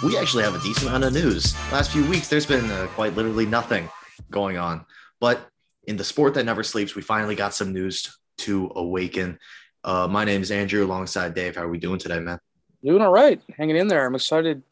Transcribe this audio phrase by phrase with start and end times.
[0.00, 1.56] We actually have a decent amount of news.
[1.72, 3.88] Last few weeks, there's been uh, quite literally nothing
[4.30, 4.86] going on.
[5.18, 5.48] But
[5.88, 9.40] in the sport that never sleeps, we finally got some news to awaken.
[9.82, 11.56] Uh, my name is Andrew, alongside Dave.
[11.56, 12.38] How are we doing today, man?
[12.84, 14.06] Doing all right, hanging in there.
[14.06, 14.62] I'm excited.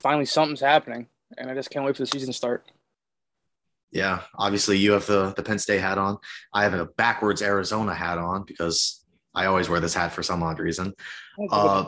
[0.00, 2.64] Finally, something's happening, and I just can't wait for the season to start.
[3.92, 6.16] Yeah, obviously you have the the Penn State hat on.
[6.54, 10.42] I have a backwards Arizona hat on because I always wear this hat for some
[10.42, 10.94] odd reason.
[11.50, 11.86] Uh,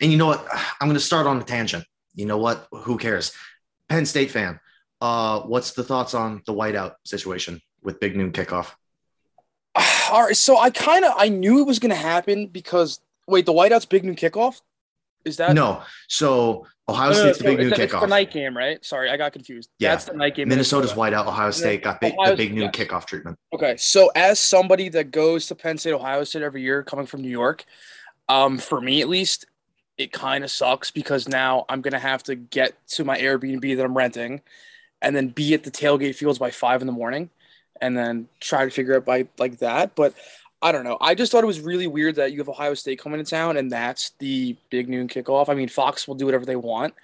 [0.00, 0.44] and you know what?
[0.80, 1.84] I'm going to start on a tangent.
[2.14, 2.66] You know what?
[2.72, 3.32] Who cares?
[3.88, 4.60] Penn State fan.
[5.00, 8.72] Uh, what's the thoughts on the whiteout situation with Big Noon kickoff?
[10.10, 13.46] All right, so I kind of I knew it was going to happen because wait,
[13.46, 14.60] the whiteout's Big Noon kickoff.
[15.24, 15.82] Is that no?
[16.08, 17.82] So Ohio State's the Big Noon kickoff.
[17.82, 18.84] It's the night game, right?
[18.84, 19.70] Sorry, I got confused.
[19.78, 20.48] Yeah, that's the night game.
[20.48, 21.26] Minnesota's whiteout.
[21.26, 23.38] Ohio State got big, Ohio- the Big Noon kickoff treatment.
[23.52, 27.22] Okay, so as somebody that goes to Penn State, Ohio State every year, coming from
[27.22, 27.64] New York,
[28.28, 29.46] um, for me at least,
[29.98, 33.84] it kind of sucks because now I'm gonna have to get to my Airbnb that
[33.84, 34.42] I'm renting,
[35.00, 37.30] and then be at the tailgate fields by five in the morning,
[37.80, 39.94] and then try to figure out by like that.
[39.94, 40.14] But
[40.62, 40.96] I don't know.
[41.00, 43.56] I just thought it was really weird that you have Ohio State coming to town,
[43.56, 45.48] and that's the big noon kickoff.
[45.48, 46.94] I mean, Fox will do whatever they want.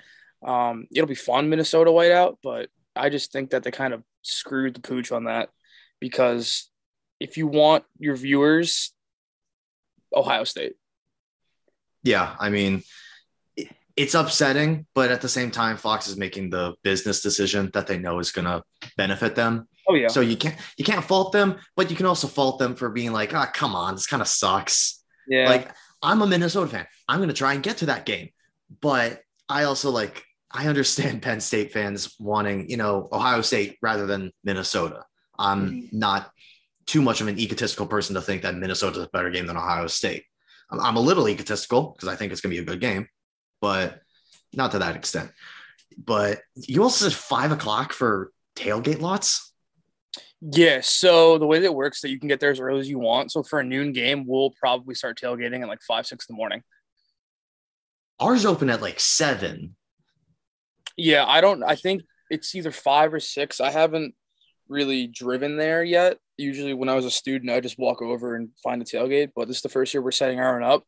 [0.44, 4.74] Um, it'll be fun, Minnesota whiteout, but I just think that they kind of screwed
[4.74, 5.50] the pooch on that
[6.00, 6.70] because
[7.18, 8.92] if you want your viewers,
[10.14, 10.76] Ohio State.
[12.02, 12.82] Yeah, I mean,
[13.96, 17.98] it's upsetting, but at the same time, Fox is making the business decision that they
[17.98, 18.62] know is going to
[18.96, 19.68] benefit them.
[19.88, 22.76] Oh yeah, So you can't you can't fault them, but you can also fault them
[22.76, 25.02] for being like, ah, come on, this kind of sucks.
[25.26, 25.48] yeah.
[25.48, 25.70] Like
[26.02, 26.86] I'm a Minnesota fan.
[27.08, 28.28] I'm going to try and get to that game,
[28.80, 34.06] but I also like I understand Penn State fans wanting you know Ohio State rather
[34.06, 35.04] than Minnesota.
[35.38, 36.30] I'm not
[36.86, 39.86] too much of an egotistical person to think that Minnesota's a better game than Ohio
[39.86, 40.24] State.
[40.70, 43.08] I'm, a little egotistical because I think it's going to be a good game,
[43.60, 44.00] but
[44.52, 45.30] not to that extent.
[45.96, 49.52] But you also said five o'clock for tailgate lots.
[50.40, 50.80] yeah.
[50.82, 52.98] So the way that it works, that you can get there as early as you
[52.98, 53.32] want.
[53.32, 56.36] So for a noon game, we'll probably start tailgating at like five, six in the
[56.36, 56.62] morning.
[58.20, 59.76] Ours open at like seven.
[60.96, 61.62] Yeah, I don't.
[61.62, 63.60] I think it's either five or six.
[63.60, 64.14] I haven't
[64.68, 66.18] really driven there yet.
[66.36, 69.30] Usually, when I was a student, I just walk over and find a tailgate.
[69.34, 70.84] But this is the first year we're setting our own up.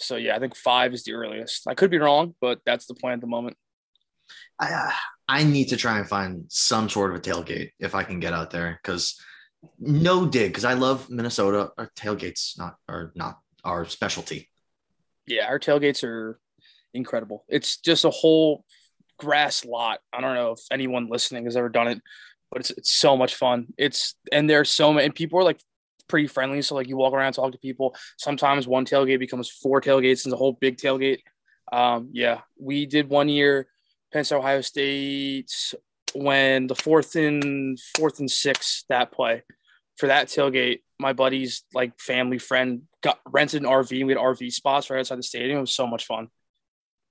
[0.00, 1.68] So yeah, I think five is the earliest.
[1.68, 3.56] I could be wrong, but that's the plan at the moment.
[4.58, 4.92] I, uh,
[5.28, 8.32] I need to try and find some sort of a tailgate if I can get
[8.32, 9.20] out there because
[9.78, 11.70] no dig because I love Minnesota.
[11.78, 14.50] Our tailgates not are not our specialty.
[15.26, 16.38] Yeah, our tailgates are
[16.92, 17.44] incredible.
[17.48, 18.64] It's just a whole
[19.18, 20.00] grass lot.
[20.12, 22.00] I don't know if anyone listening has ever done it,
[22.54, 23.66] but it's it's so much fun.
[23.76, 25.60] It's and there's so many and people are like
[26.08, 26.62] pretty friendly.
[26.62, 27.96] So like you walk around, talk to people.
[28.16, 31.18] Sometimes one tailgate becomes four tailgates and a whole big tailgate.
[31.72, 33.66] Um, yeah, we did one year,
[34.12, 35.50] Penn State, Ohio State,
[36.14, 39.42] when the fourth and fourth and sixth that play
[39.96, 40.82] for that tailgate.
[41.00, 43.90] My buddy's like family friend got rented an RV.
[43.90, 45.58] We had RV spots right outside the stadium.
[45.58, 46.28] It was so much fun.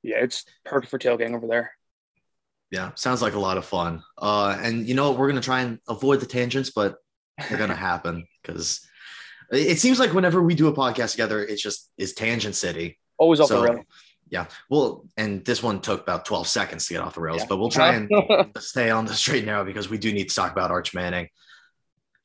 [0.03, 1.73] Yeah, it's perfect for tailgating over there.
[2.73, 4.01] Yeah, sounds like a lot of fun.
[4.17, 5.11] Uh, and you know?
[5.11, 6.95] We're gonna try and avoid the tangents, but
[7.47, 8.81] they're gonna happen because
[9.51, 12.97] it seems like whenever we do a podcast together, it's just is tangent city.
[13.19, 13.83] Always off So, the rail.
[14.29, 17.45] Yeah, well, and this one took about 12 seconds to get off the rails, Yeah.
[17.49, 18.09] but we'll try and
[18.57, 21.27] stay on the straight and narrow because we do need to talk about Arch Manning.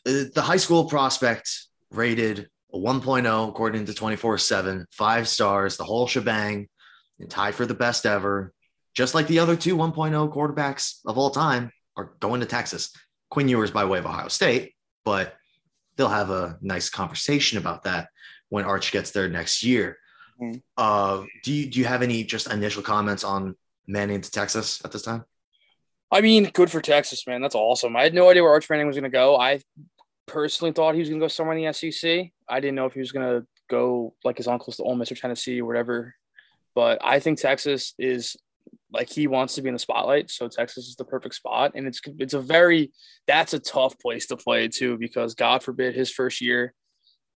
[0.06, 1.50] Uh, The high school prospect
[1.90, 6.68] rated a 1.0 according to 24 7, five stars, the whole shebang,
[7.20, 8.54] and tied for the best ever.
[8.98, 12.90] Just like the other two 1.0 quarterbacks of all time are going to Texas.
[13.30, 15.36] Quinn Ewers by way of Ohio State, but
[15.94, 18.08] they'll have a nice conversation about that
[18.48, 19.98] when Arch gets there next year.
[20.42, 20.62] Mhm.
[20.76, 23.54] Uh, do you do you have any just initial comments on
[23.86, 25.24] Manning to Texas at this time?
[26.10, 27.40] I mean, good for Texas, man.
[27.40, 27.94] That's awesome.
[27.94, 29.36] I had no idea where Arch Manning was going to go.
[29.36, 29.60] I
[30.26, 32.32] personally thought he was going to go somewhere in the SEC.
[32.48, 35.12] I didn't know if he was going to go like his uncles to Ole Miss
[35.12, 36.16] or Tennessee or whatever.
[36.74, 38.36] But I think Texas is
[38.92, 41.86] like he wants to be in the spotlight, so Texas is the perfect spot, and
[41.86, 42.92] it's it's a very
[43.26, 46.74] that's a tough place to play too because God forbid his first year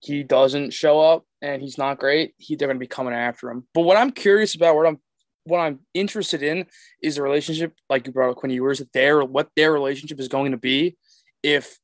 [0.02, 2.34] he doesn't show up and he's not great.
[2.36, 3.66] He they're going to be coming after him.
[3.72, 4.98] But what I'm curious about, what I'm
[5.44, 6.66] what I'm interested in
[7.02, 10.52] is the relationship, like you brought up Quinn Ewers, their what their relationship is going
[10.52, 10.96] to be
[11.42, 11.78] if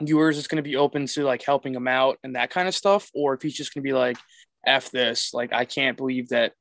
[0.00, 2.74] Ewers is going to be open to like helping him out and that kind of
[2.74, 4.18] stuff, or if he's just going to be like,
[4.66, 6.52] F this, like I can't believe that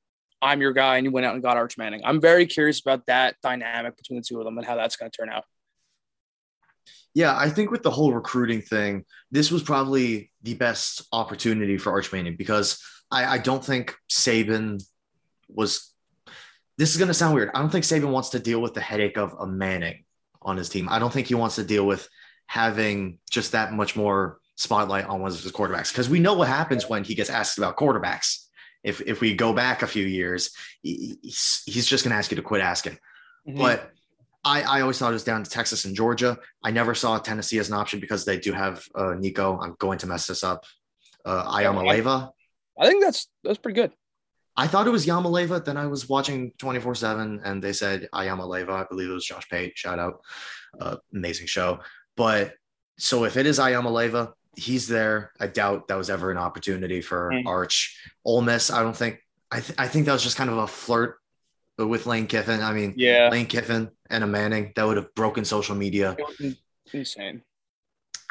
[0.41, 2.01] I'm your guy and you went out and got Arch Manning.
[2.03, 5.09] I'm very curious about that dynamic between the two of them and how that's going
[5.09, 5.43] to turn out.
[7.13, 11.91] Yeah, I think with the whole recruiting thing, this was probably the best opportunity for
[11.91, 12.79] Arch Manning because
[13.09, 14.83] I, I don't think Saban
[15.49, 15.93] was.
[16.77, 17.49] This is going to sound weird.
[17.55, 20.03] I don't think Saban wants to deal with the headache of a Manning
[20.43, 20.87] on his team.
[20.91, 22.07] I don't think he wants to deal with
[22.45, 26.47] having just that much more spotlight on one of his quarterbacks because we know what
[26.47, 28.46] happens when he gets asked about quarterbacks.
[28.83, 30.51] If if we go back a few years,
[30.81, 32.97] he's, he's just going to ask you to quit asking.
[33.47, 33.57] Mm-hmm.
[33.57, 33.91] But
[34.43, 36.37] I, I always thought it was down to Texas and Georgia.
[36.63, 39.59] I never saw Tennessee as an option because they do have uh, Nico.
[39.59, 40.63] I'm going to mess this up.
[41.25, 42.31] Uh, Iamaleava.
[42.79, 43.91] I think that's that's pretty good.
[44.55, 45.63] I thought it was Yamaleva.
[45.63, 48.69] Then I was watching 24 7 and they said Iamaleava.
[48.69, 49.77] I believe it was Josh Pate.
[49.77, 50.21] Shout out.
[50.79, 51.79] Uh, amazing show.
[52.15, 52.53] But
[52.97, 55.31] so if it is Iamaleava, he's there.
[55.39, 57.45] I doubt that was ever an opportunity for mm.
[57.45, 57.97] Arch.
[58.25, 59.19] Ole Miss, I don't think.
[59.49, 61.19] I, th- I think that was just kind of a flirt
[61.77, 62.61] with Lane Kiffin.
[62.61, 66.17] I mean, yeah, Lane Kiffin and a Manning that would have broken social media.
[66.91, 67.43] Insane.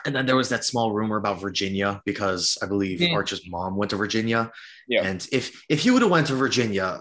[0.04, 3.14] And then there was that small rumor about Virginia because I believe yeah.
[3.14, 4.52] Arch's mom went to Virginia.
[4.86, 5.04] Yeah.
[5.04, 7.00] And if if he would have went to Virginia,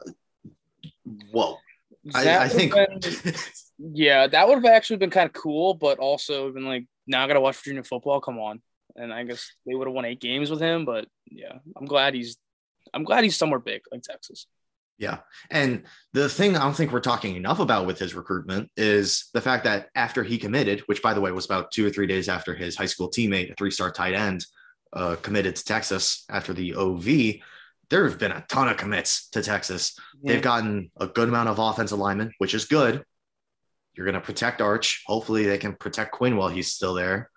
[1.31, 1.57] whoa,
[2.13, 2.73] I, I, think.
[2.73, 2.99] Been,
[3.93, 7.27] yeah, that would have actually been kind of cool, but also been like, now I
[7.27, 8.21] got to watch Virginia football.
[8.21, 8.61] Come on.
[8.95, 12.13] And I guess they would have won eight games with him, but yeah, I'm glad
[12.13, 12.37] he's,
[12.93, 14.47] I'm glad he's somewhere big like Texas.
[14.97, 15.17] Yeah.
[15.51, 15.83] And
[16.13, 19.65] the thing I don't think we're talking enough about with his recruitment is the fact
[19.65, 22.55] that after he committed, which by the way was about two or three days after
[22.55, 24.45] his high school teammate, a three star tight end,
[24.93, 27.05] uh, committed to Texas after the OV,
[27.89, 29.99] there have been a ton of commits to Texas.
[30.21, 30.33] Yeah.
[30.33, 33.03] They've gotten a good amount of offensive linemen, which is good.
[33.93, 35.03] You're going to protect Arch.
[35.05, 37.29] Hopefully, they can protect Quinn while he's still there.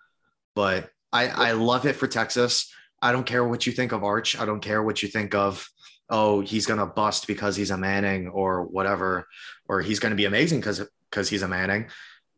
[0.55, 2.73] But I, I love it for Texas.
[3.01, 4.37] I don't care what you think of Arch.
[4.37, 5.67] I don't care what you think of
[6.09, 9.27] oh, he's going to bust because he's a Manning or whatever,
[9.67, 11.87] or he's going to be amazing because because he's a Manning.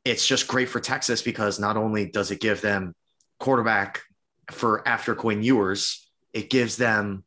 [0.04, 2.96] It's just great for Texas because not only does it give them
[3.40, 4.02] quarterback
[4.50, 7.24] for after Quinn Ewers, it gives them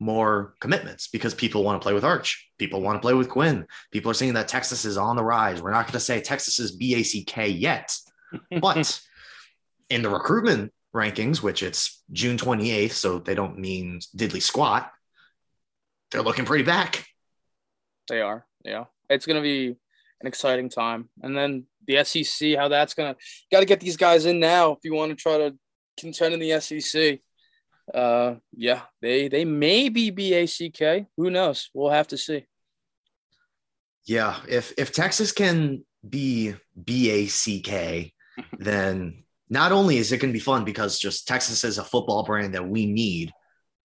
[0.00, 2.50] more commitments because people want to play with Arch.
[2.58, 3.66] People want to play with Quinn.
[3.90, 5.60] People are saying that Texas is on the rise.
[5.60, 7.96] We're not going to say Texas is BACK yet,
[8.60, 9.00] but
[9.90, 14.90] in the recruitment rankings, which it's June 28th, so they don't mean diddly squat
[16.10, 17.06] they're looking pretty back.
[18.08, 18.46] They are.
[18.64, 18.84] Yeah.
[19.10, 19.76] It's going to be
[20.20, 21.08] an exciting time.
[21.22, 23.20] And then the SEC, how that's going to
[23.52, 25.54] got to get these guys in now if you want to try to
[25.98, 27.20] contend in the SEC.
[27.92, 31.06] Uh, yeah, they they may be BACK.
[31.16, 31.70] Who knows?
[31.72, 32.44] We'll have to see.
[34.04, 38.12] Yeah, if if Texas can be BACK,
[38.58, 42.22] then not only is it going to be fun because just Texas is a football
[42.22, 43.32] brand that we need,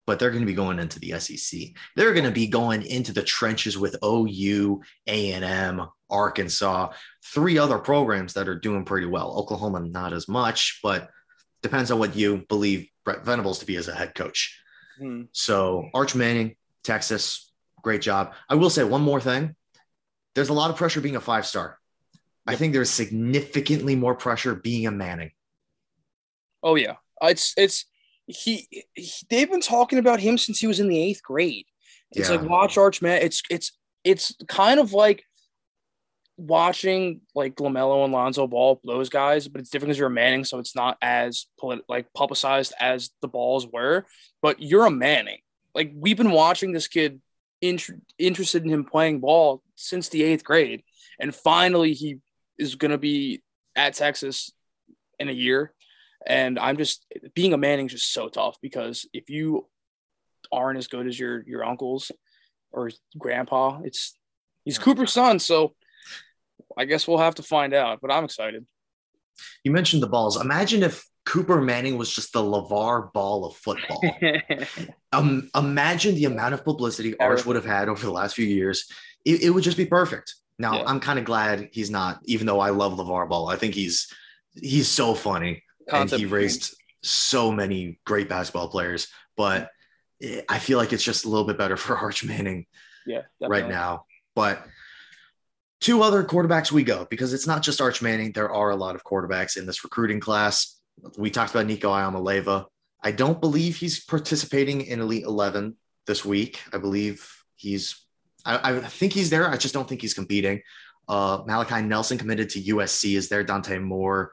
[0.07, 1.61] but they're going to be going into the SEC.
[1.95, 6.93] They're going to be going into the trenches with OU, A&M, Arkansas,
[7.25, 9.37] three other programs that are doing pretty well.
[9.39, 11.09] Oklahoma not as much, but
[11.63, 14.61] depends on what you believe Brent Venables to be as a head coach.
[14.99, 15.23] Hmm.
[15.33, 18.35] So Arch Manning, Texas, great job.
[18.49, 19.55] I will say one more thing.
[20.35, 21.79] There's a lot of pressure being a five star.
[22.13, 22.55] Yep.
[22.55, 25.31] I think there's significantly more pressure being a Manning.
[26.63, 27.87] Oh yeah, uh, it's it's
[28.27, 31.67] he, he, they've been talking about him since he was in the eighth grade.
[32.13, 32.37] It's yeah.
[32.37, 33.23] like watch Archman.
[33.23, 33.73] It's it's
[34.05, 35.25] it's kind of like
[36.37, 40.45] watching like LaMelo and Lonzo Ball, those guys, but it's different because you're a Manning,
[40.45, 44.07] so it's not as polit- like publicized as the balls were.
[44.41, 45.39] But you're a Manning.
[45.75, 47.21] Like we've been watching this kid
[47.61, 50.83] int- interested in him playing ball since the eighth grade,
[51.19, 52.19] and finally he
[52.59, 53.43] is going to be
[53.75, 54.53] at Texas
[55.19, 55.73] in a year
[56.27, 59.69] and I'm just being a Manning is just so tough because if you
[60.51, 62.11] aren't as good as your your uncles
[62.71, 64.17] or grandpa, it's
[64.65, 65.39] he's Cooper's son.
[65.39, 65.75] So
[66.77, 68.01] I guess we'll have to find out.
[68.01, 68.67] But I'm excited.
[69.65, 70.41] You mentioned the balls.
[70.41, 74.03] Imagine if Cooper Manning was just the LaVar ball of football.
[75.13, 78.91] um, imagine the amount of publicity Arch would have had over the last few years.
[79.25, 80.35] It, it would just be perfect.
[80.59, 80.85] Now, yeah.
[80.87, 83.49] I'm kind of glad he's not, even though I love LaVar Ball.
[83.49, 84.13] I think he's
[84.55, 89.09] he's so funny and he raised so many great basketball players.
[89.37, 89.71] But
[90.49, 92.67] I feel like it's just a little bit better for Arch Manning
[93.07, 94.07] yeah, right now.
[94.35, 94.65] But
[95.81, 98.33] two other quarterbacks we go because it's not just Arch Manning.
[98.33, 100.79] There are a lot of quarterbacks in this recruiting class.
[101.19, 102.67] We talked about Nico Iamaleava.
[103.03, 106.61] I don't believe he's participating in Elite 11 this week.
[106.73, 108.01] I believe he's,
[108.45, 109.49] I, I think he's there.
[109.49, 110.63] I just don't think he's competing.
[111.09, 113.43] Uh, Malachi Nelson committed to USC is there.
[113.43, 114.33] Dante Moore,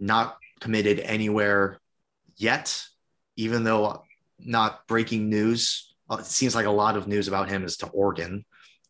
[0.00, 1.80] not committed anywhere
[2.36, 2.84] yet,
[3.36, 4.04] even though
[4.38, 5.92] not breaking news.
[6.08, 8.44] Uh, it seems like a lot of news about him is to Oregon.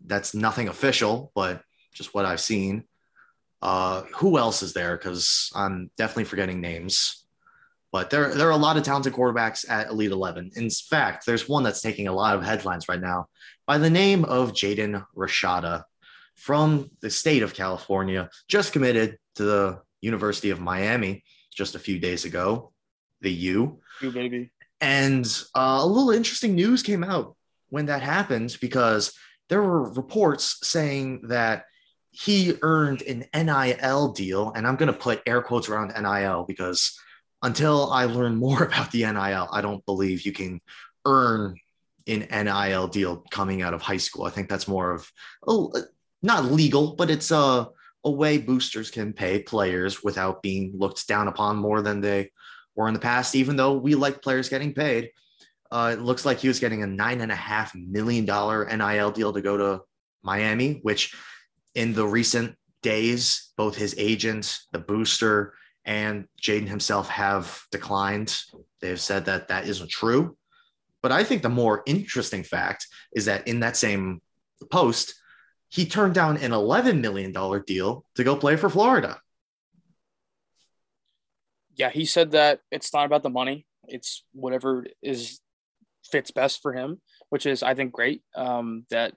[0.05, 1.63] That's nothing official, but
[1.95, 2.85] just what I've seen.
[3.63, 4.99] Uh, who else is there?
[4.99, 7.25] Because I'm definitely forgetting names.
[7.91, 10.53] But there, there are a lot of talented quarterbacks at Elite 11.
[10.57, 13.29] In fact, there's one that's taking a lot of headlines right now
[13.67, 15.85] by the name of Jaden Rashada
[16.35, 21.23] from the state of California, just committed to the University of Miami
[21.55, 22.73] just a few days ago,
[23.21, 23.81] the U.
[24.01, 24.51] You baby.
[24.81, 27.37] And uh, a little interesting news came out
[27.71, 29.13] when that happened because
[29.49, 31.67] there were reports saying that
[32.11, 34.53] he earned an NIL deal.
[34.55, 36.99] And I'm going to put air quotes around NIL because
[37.43, 40.61] until I learn more about the NIL, I don't believe you can
[41.05, 41.57] earn
[42.07, 44.25] an NIL deal coming out of high school.
[44.25, 45.11] I think that's more of
[45.47, 45.73] oh,
[46.23, 47.71] not legal, but it's a, a
[48.11, 52.31] way boosters can pay players without being looked down upon more than they
[52.75, 55.11] were in the past, even though we like players getting paid.
[55.71, 59.11] Uh, it looks like he was getting a nine and a half million dollar NIL
[59.11, 59.83] deal to go to
[60.23, 61.15] Miami, which
[61.75, 65.55] in the recent days, both his agent, the booster,
[65.85, 68.43] and Jaden himself have declined.
[68.81, 70.37] They have said that that isn't true.
[71.03, 74.21] But I think the more interesting fact is that in that same
[74.71, 75.15] post,
[75.73, 77.33] he turned down an $11 million
[77.67, 79.19] deal to go play for Florida.
[81.75, 83.65] Yeah, he said that it's not about the money.
[83.89, 85.41] It's whatever is
[86.05, 87.01] fits best for him,
[87.31, 88.23] which is I think great.
[88.37, 89.15] Um, that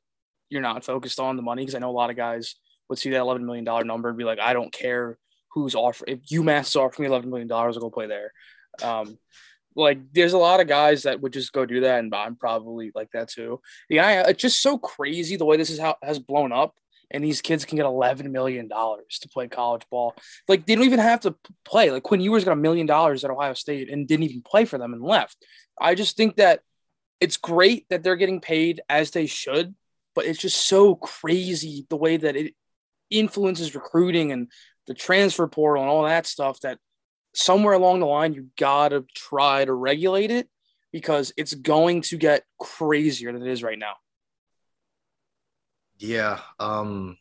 [0.49, 2.55] you're not focused on the money because I know a lot of guys
[2.87, 5.17] would see that $11 million number and be like, I don't care
[5.51, 6.13] who's offering.
[6.13, 8.31] If UMass is offering me $11 million, I'll go play there.
[8.81, 9.17] Um,
[9.75, 12.91] like there's a lot of guys that would just go do that, and I'm probably
[12.95, 13.61] like that too.
[13.89, 16.75] Yeah, it's just so crazy the way this is how has blown up,
[17.11, 20.15] and these kids can get 11 million dollars to play college ball.
[20.47, 21.91] Like they don't even have to play.
[21.91, 24.77] Like Quinn Ewers got a million dollars at Ohio State and didn't even play for
[24.77, 25.37] them and left.
[25.79, 26.61] I just think that
[27.19, 29.75] it's great that they're getting paid as they should,
[30.13, 32.53] but it's just so crazy the way that it
[33.09, 34.49] influences recruiting and
[34.87, 36.79] the transfer portal and all that stuff that
[37.35, 40.49] somewhere along the line, you got to try to regulate it
[40.91, 43.93] because it's going to get crazier than it is right now.
[45.97, 46.39] Yeah.
[46.59, 47.17] Um,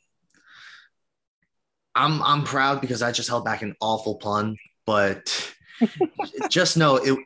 [1.94, 4.56] I'm, I'm proud because I just held back an awful pun,
[4.86, 5.54] but
[6.50, 7.18] just know it,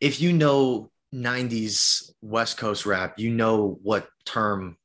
[0.00, 4.76] if you know 90s West Coast rap, you know what term,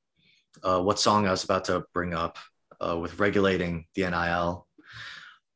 [0.64, 2.38] uh, what song I was about to bring up
[2.80, 4.68] uh, with regulating the NIL.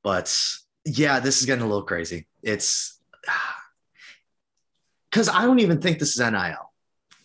[0.04, 0.36] But
[0.86, 2.28] yeah, this is getting a little crazy.
[2.42, 3.00] It's
[5.10, 6.72] because I don't even think this is NIL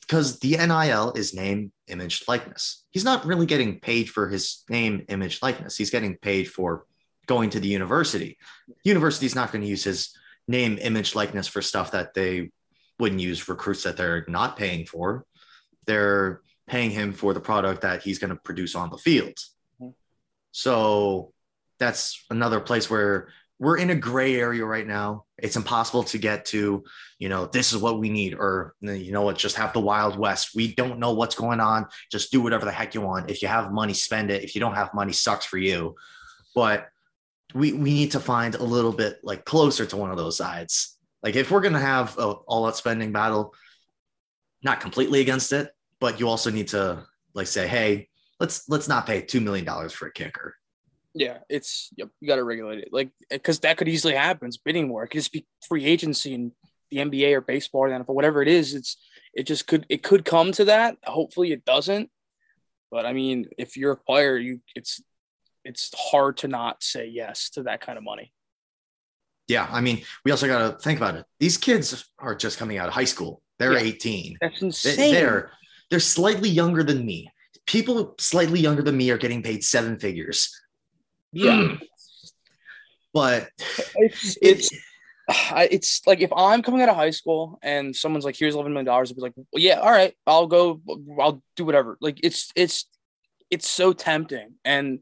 [0.01, 2.85] because the NIL is name, image, likeness.
[2.91, 5.77] He's not really getting paid for his name, image, likeness.
[5.77, 6.87] He's getting paid for
[7.27, 8.39] going to the university.
[8.85, 10.17] University's not going to use his
[10.49, 12.51] name, image, likeness for stuff that they
[12.99, 15.27] wouldn't use recruits that they're not paying for.
[15.87, 19.35] They're paying him for the product that he's going to produce on the field.
[19.81, 19.91] Mm-hmm.
[20.53, 21.33] So
[21.79, 25.25] that's another place where we're in a gray area right now.
[25.37, 26.85] It's impossible to get to,
[27.19, 30.17] you know, this is what we need, or you know what, just have the Wild
[30.17, 30.51] West.
[30.55, 31.87] We don't know what's going on.
[32.11, 33.31] Just do whatever the heck you want.
[33.31, 34.45] If you have money, spend it.
[34.45, 35.97] If you don't have money, sucks for you.
[36.55, 36.89] But
[37.55, 40.97] we we need to find a little bit like closer to one of those sides.
[41.23, 43.55] Like if we're gonna have a all out spending battle,
[44.63, 49.07] not completely against it, but you also need to like say, hey, let's let's not
[49.07, 50.55] pay two million dollars for a kicker.
[51.15, 54.47] Yeah, it's yep, you got to regulate it, like because that could easily happen.
[54.49, 55.05] It's bidding war.
[55.05, 56.53] It could just be free agency in
[56.91, 58.75] the NBA or baseball or the NFL, whatever it is.
[58.75, 58.97] It's
[59.35, 60.97] it just could it could come to that.
[61.05, 62.11] Hopefully, it doesn't.
[62.91, 65.03] But I mean, if you're a player, you it's
[65.65, 68.33] it's hard to not say yes to that kind of money.
[69.49, 71.25] Yeah, I mean, we also got to think about it.
[71.41, 73.43] These kids are just coming out of high school.
[73.59, 74.37] They're yeah, 18.
[74.41, 75.13] That's insane.
[75.13, 75.51] They're
[75.91, 77.31] they're slightly younger than me.
[77.67, 80.55] People slightly younger than me are getting paid seven figures.
[81.33, 81.77] Yeah.
[83.15, 83.49] but
[83.97, 84.71] it's, it's,
[85.29, 88.89] it's like if I'm coming out of high school and someone's like, here's $11 million,
[88.89, 90.81] I'll be like, well, yeah, all right, I'll go,
[91.21, 91.99] I'll do whatever.
[92.01, 92.87] Like it's, it's,
[93.51, 94.55] it's so tempting.
[94.65, 95.01] And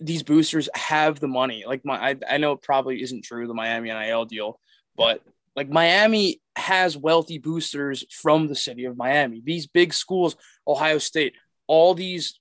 [0.00, 1.64] these boosters have the money.
[1.66, 4.58] Like my, I, I know it probably isn't true, the Miami NIL deal,
[4.96, 5.22] but
[5.56, 9.40] like Miami has wealthy boosters from the city of Miami.
[9.44, 11.34] These big schools, Ohio State,
[11.66, 12.38] all these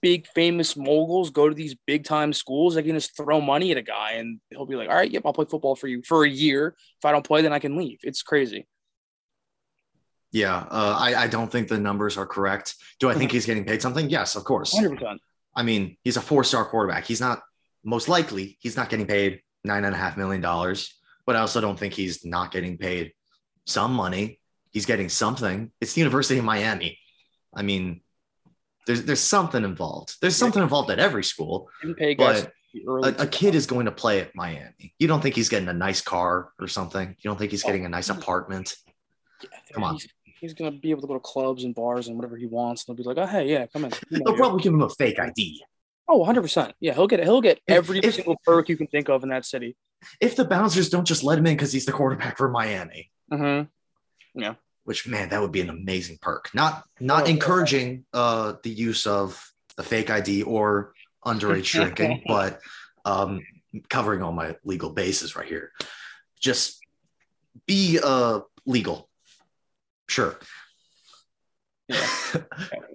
[0.00, 3.76] big famous moguls go to these big time schools, they can just throw money at
[3.76, 6.24] a guy and he'll be like, all right, yep, I'll play football for you for
[6.24, 6.76] a year.
[6.98, 7.98] If I don't play, then I can leave.
[8.02, 8.66] It's crazy.
[10.30, 12.74] Yeah, uh, I, I don't think the numbers are correct.
[13.00, 14.10] Do I think he's getting paid something?
[14.10, 14.78] Yes, of course.
[14.78, 15.18] 100%.
[15.54, 17.04] I mean, he's a four star quarterback.
[17.04, 17.40] He's not,
[17.82, 20.94] most likely, he's not getting paid nine and a half million dollars,
[21.26, 23.12] but I also don't think he's not getting paid
[23.66, 24.40] some money.
[24.70, 25.72] He's getting something.
[25.80, 26.98] It's the University of Miami.
[27.54, 28.02] I mean,
[28.88, 30.16] there's there's something involved.
[30.20, 31.68] There's something involved at every school.
[32.18, 34.94] Guys a, a, kid is going to play at Miami.
[34.98, 37.08] You don't think he's getting a nice car or something?
[37.08, 38.76] You don't think he's getting a nice apartment?
[39.42, 39.94] Yeah, come on.
[39.94, 40.08] He's,
[40.40, 42.86] he's, gonna be able to go to clubs and bars and whatever he wants.
[42.86, 43.92] And they'll be like, oh hey, yeah, come in.
[44.10, 45.62] They'll probably give him a fake ID.
[46.08, 46.74] Oh, 100 percent.
[46.80, 49.44] Yeah, he'll get he'll get every if, single perk you can think of in that
[49.44, 49.76] city.
[50.20, 53.10] If the bouncers don't just let him in because he's the quarterback for Miami.
[53.32, 54.40] Mm-hmm.
[54.40, 54.54] Yeah.
[54.88, 56.48] Which man, that would be an amazing perk.
[56.54, 62.60] Not not oh, encouraging uh the use of the fake ID or underage drinking but
[63.04, 63.40] um,
[63.88, 65.72] covering all my legal bases right here.
[66.40, 66.80] Just
[67.66, 69.08] be uh, legal.
[70.08, 70.38] Sure.
[71.88, 72.06] Yeah.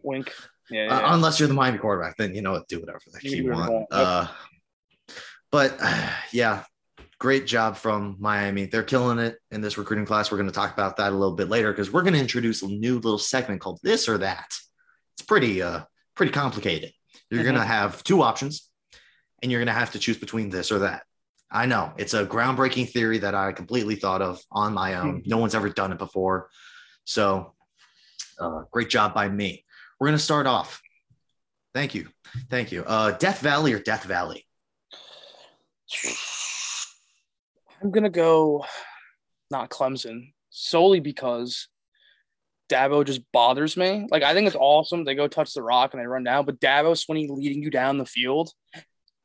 [0.03, 0.33] Wink.
[0.69, 3.43] Yeah, yeah, uh, unless you're the Miami quarterback, then you know do whatever the you,
[3.43, 3.85] you want.
[3.91, 4.27] Uh,
[5.51, 6.63] but uh, yeah,
[7.23, 8.65] great job from Miami.
[8.65, 10.29] They're killing it in this recruiting class.
[10.29, 12.61] We're going to talk about that a little bit later because we're going to introduce
[12.63, 14.53] a new little segment called this or that.
[15.15, 15.83] It's pretty uh
[16.15, 16.91] pretty complicated.
[17.29, 17.51] You're mm-hmm.
[17.51, 18.69] going to have two options
[19.41, 21.03] and you're going to have to choose between this or that.
[21.49, 25.19] I know it's a groundbreaking theory that I completely thought of on my own.
[25.19, 25.29] Mm-hmm.
[25.29, 26.49] No one's ever done it before.
[27.05, 27.53] So,
[28.37, 29.63] uh, great job by me.
[29.97, 30.81] We're going to start off.
[31.73, 32.09] Thank you.
[32.49, 32.83] Thank you.
[32.83, 34.45] Uh, Death Valley or Death Valley?
[37.83, 38.63] I'm to go
[39.51, 41.67] not Clemson solely because
[42.71, 44.07] Dabo just bothers me.
[44.09, 45.03] Like I think it's awesome.
[45.03, 47.97] They go touch the rock and they run down, but Dabo Swinney leading you down
[47.97, 48.51] the field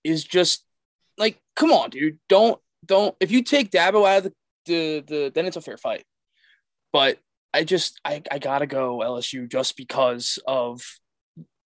[0.03, 0.65] is just
[1.17, 2.19] like, come on, dude.
[2.29, 4.33] Don't don't if you take Dabo out of the
[4.67, 6.05] the, the then it's a fair fight.
[6.93, 7.19] But
[7.55, 10.83] I just I, I gotta go LSU just because of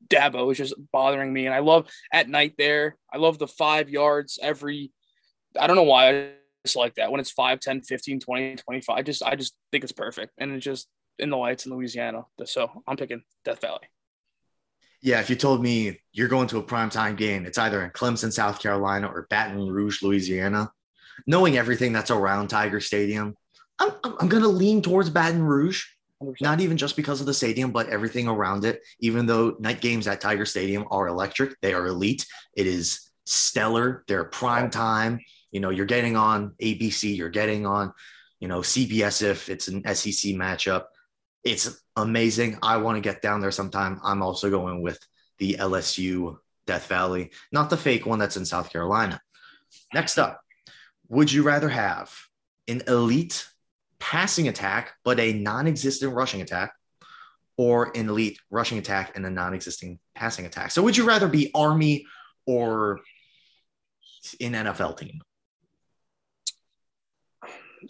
[0.08, 1.46] Dabo is just bothering me.
[1.46, 2.96] And I love at night there.
[3.10, 4.92] I love the five yards every
[5.58, 6.32] I don't know why
[6.64, 8.96] just like that when it's 5, 10, 15, 20, 25.
[8.96, 10.32] I just I just think it's perfect.
[10.38, 10.88] And it's just
[11.18, 12.24] in the lights in Louisiana.
[12.44, 13.80] So I'm picking Death Valley.
[15.00, 18.32] Yeah, if you told me you're going to a primetime game, it's either in Clemson,
[18.32, 20.70] South Carolina, or Baton Rouge, Louisiana,
[21.26, 23.34] knowing everything that's around Tiger Stadium,
[23.80, 25.84] I'm, I'm going to lean towards Baton Rouge.
[26.22, 26.36] 100%.
[26.40, 28.80] Not even just because of the stadium, but everything around it.
[29.00, 32.24] Even though night games at Tiger Stadium are electric, they are elite.
[32.54, 34.04] It is stellar.
[34.06, 35.18] They're prime time.
[35.52, 37.92] You know, you're getting on ABC, you're getting on,
[38.40, 40.86] you know, CBS if it's an SEC matchup
[41.44, 42.58] it's amazing.
[42.62, 44.00] I want to get down there sometime.
[44.02, 44.98] I'm also going with
[45.38, 46.36] the LSU
[46.66, 49.20] Death Valley, not the fake one that's in South Carolina.
[49.92, 50.40] Next up,
[51.08, 52.12] would you rather have
[52.68, 53.46] an elite
[53.98, 56.74] passing attack, but a non existent rushing attack,
[57.56, 60.70] or an elite rushing attack and a non existing passing attack?
[60.70, 62.06] So, would you rather be Army
[62.46, 63.00] or
[64.40, 65.20] an NFL team?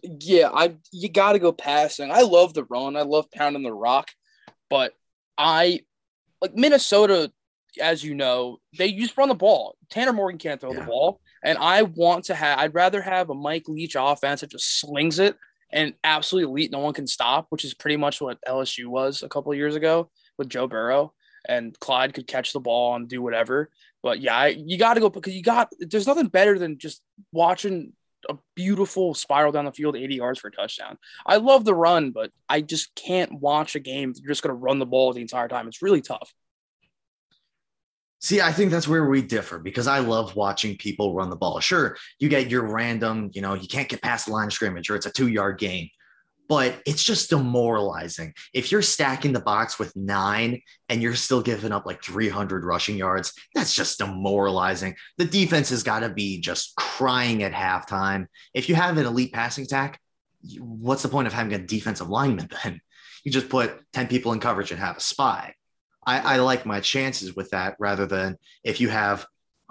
[0.02, 2.10] Yeah, I you got to go passing.
[2.10, 2.96] I love the run.
[2.96, 4.08] I love pounding the rock,
[4.70, 4.94] but
[5.38, 5.80] I
[6.40, 7.32] like Minnesota.
[7.80, 9.76] As you know, they just run the ball.
[9.88, 10.80] Tanner Morgan can't throw yeah.
[10.80, 12.58] the ball, and I want to have.
[12.58, 15.36] I'd rather have a Mike Leach offense that just slings it
[15.72, 16.70] and absolutely elite.
[16.70, 20.10] No one can stop, which is pretty much what LSU was a couple years ago
[20.36, 21.14] with Joe Burrow
[21.48, 23.70] and Clyde could catch the ball and do whatever.
[24.02, 25.70] But yeah, I, you got to go because you got.
[25.78, 27.02] There's nothing better than just
[27.32, 27.92] watching
[28.28, 30.98] a beautiful spiral down the field, 80 yards for a touchdown.
[31.26, 34.12] I love the run, but I just can't watch a game.
[34.16, 35.68] You're just going to run the ball the entire time.
[35.68, 36.32] It's really tough.
[38.20, 41.58] See, I think that's where we differ because I love watching people run the ball.
[41.58, 44.88] Sure, you get your random, you know, you can't get past the line of scrimmage
[44.90, 45.90] or it's a two yard gain
[46.52, 48.34] but it's just demoralizing.
[48.52, 50.60] If you're stacking the box with nine
[50.90, 54.96] and you're still giving up like 300 rushing yards, that's just demoralizing.
[55.16, 58.26] The defense has got to be just crying at halftime.
[58.52, 59.98] If you have an elite passing attack,
[60.58, 62.82] what's the point of having a defensive lineman then?
[63.24, 65.54] You just put 10 people in coverage and have a spy.
[66.04, 69.24] I, I like my chances with that rather than if you have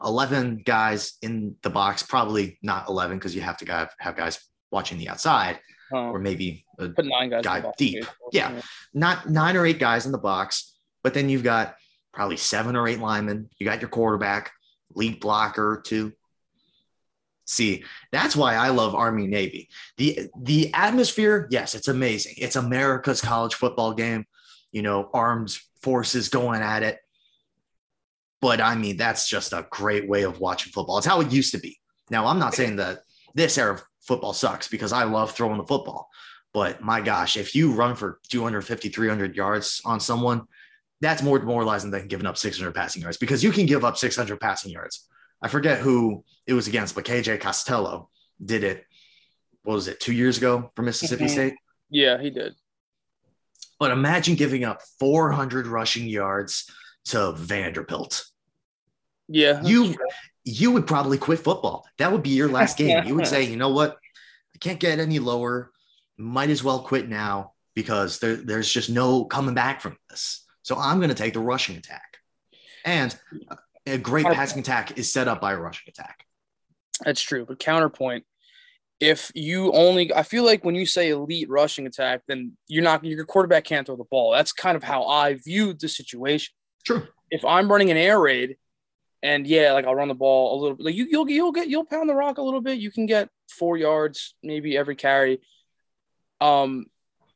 [0.04, 4.40] 11 guys in the box, probably not 11 because you have to have, have guys
[4.72, 5.60] watching the outside
[5.94, 8.06] Um, or maybe a put nine guys guy deep.
[8.32, 8.52] Yeah.
[8.52, 8.62] yeah,
[8.94, 10.74] not nine or eight guys in the box,
[11.04, 11.76] but then you've got
[12.14, 13.50] probably seven or eight linemen.
[13.58, 14.52] You got your quarterback,
[14.94, 16.14] lead blocker too.
[17.46, 19.70] See, that's why I love Army Navy.
[19.98, 22.36] The the atmosphere, yes, it's amazing.
[22.38, 24.26] It's America's college football game.
[24.72, 27.00] You know, armed forces going at it.
[28.40, 30.98] But I mean, that's just a great way of watching football.
[30.98, 31.78] It's how it used to be.
[32.10, 33.00] Now, I'm not saying that
[33.36, 36.10] this era of football sucks because I love throwing the football.
[36.54, 40.44] But my gosh, if you run for 250, 300 yards on someone,
[41.00, 44.40] that's more demoralizing than giving up 600 passing yards because you can give up 600
[44.40, 45.08] passing yards.
[45.42, 48.10] I forget who it was against, but KJ Costello
[48.44, 48.86] did it.
[49.64, 51.34] What was it, two years ago for Mississippi mm-hmm.
[51.34, 51.54] State?
[51.90, 52.54] Yeah, he did.
[53.80, 56.70] But imagine giving up 400 rushing yards
[57.06, 58.26] to Vanderbilt.
[59.28, 59.62] Yeah.
[59.64, 59.96] You
[60.44, 61.86] you would probably quit football.
[61.98, 63.06] That would be your last game.
[63.06, 63.98] You would say, you know what?
[64.56, 65.72] I can't get any lower.
[66.18, 70.46] Might as well quit now because there, there's just no coming back from this.
[70.64, 72.18] So I'm going to take the rushing attack.
[72.86, 73.16] And
[73.86, 76.26] a great passing attack is set up by a rushing attack.
[77.04, 77.46] That's true.
[77.46, 78.26] But counterpoint,
[79.00, 83.04] if you only, I feel like when you say elite rushing attack, then you're not,
[83.04, 84.32] your quarterback can't throw the ball.
[84.32, 86.54] That's kind of how I viewed the situation.
[86.86, 87.08] True.
[87.32, 88.58] If I'm running an air raid
[89.24, 90.86] and yeah, like I'll run the ball a little bit.
[90.86, 92.80] Like you, you'll you'll get you'll pound the rock a little bit.
[92.80, 95.42] You can get four yards maybe every carry.
[96.40, 96.88] Um,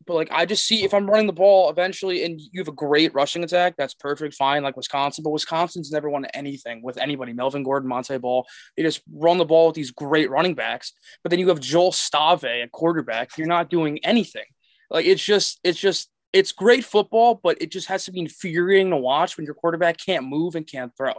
[0.07, 2.71] but like I just see if I'm running the ball eventually, and you have a
[2.71, 4.63] great rushing attack, that's perfect, fine.
[4.63, 7.33] Like Wisconsin, but Wisconsin's never won anything with anybody.
[7.33, 8.45] Melvin Gordon, Montee Ball,
[8.75, 10.93] they just run the ball with these great running backs.
[11.23, 13.37] But then you have Joel Stave at quarterback.
[13.37, 14.45] You're not doing anything.
[14.89, 18.89] Like it's just it's just it's great football, but it just has to be infuriating
[18.89, 21.13] to watch when your quarterback can't move and can't throw.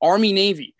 [0.00, 0.74] Army Navy,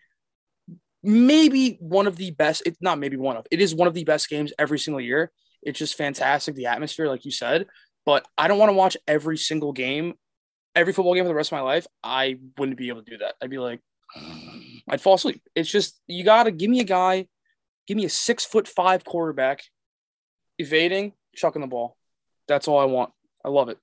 [1.03, 4.03] maybe one of the best, it's not maybe one of, it is one of the
[4.03, 5.31] best games every single year.
[5.61, 7.67] It's just fantastic, the atmosphere, like you said.
[8.03, 10.15] But I don't want to watch every single game,
[10.75, 11.85] every football game for the rest of my life.
[12.03, 13.35] I wouldn't be able to do that.
[13.43, 13.79] I'd be like,
[14.89, 15.43] I'd fall asleep.
[15.53, 17.27] It's just, you got to give me a guy,
[17.85, 19.61] give me a six foot five quarterback
[20.57, 21.95] evading, chucking the ball.
[22.47, 23.11] That's all I want.
[23.43, 23.77] I love it.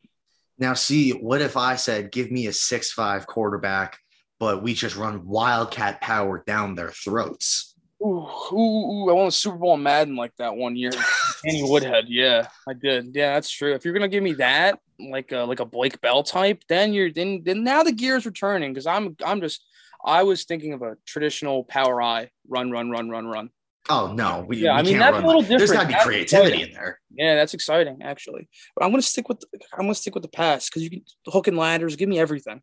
[0.58, 3.98] Now, see, what if I said, give me a six-five quarterback,
[4.38, 7.74] but we just run wildcat power down their throats?
[8.02, 10.90] Ooh, ooh, ooh, I won a Super Bowl in Madden like that one year.
[11.44, 13.14] Danny Woodhead, yeah, I did.
[13.14, 13.74] Yeah, that's true.
[13.74, 17.12] If you're gonna give me that, like a like a Blake Bell type, then you're
[17.12, 19.62] then then now the gears returning because I'm I'm just
[20.04, 23.50] I was thinking of a traditional power I run run run run run.
[23.88, 25.58] Oh no, we, yeah, we I mean that's a little different.
[25.60, 26.68] There's got to be That's creativity exciting.
[26.68, 27.00] in there.
[27.12, 28.48] Yeah, that's exciting actually.
[28.76, 31.48] But I'm gonna stick with I'm gonna stick with the pass because you can hook
[31.48, 32.62] and ladders, give me everything.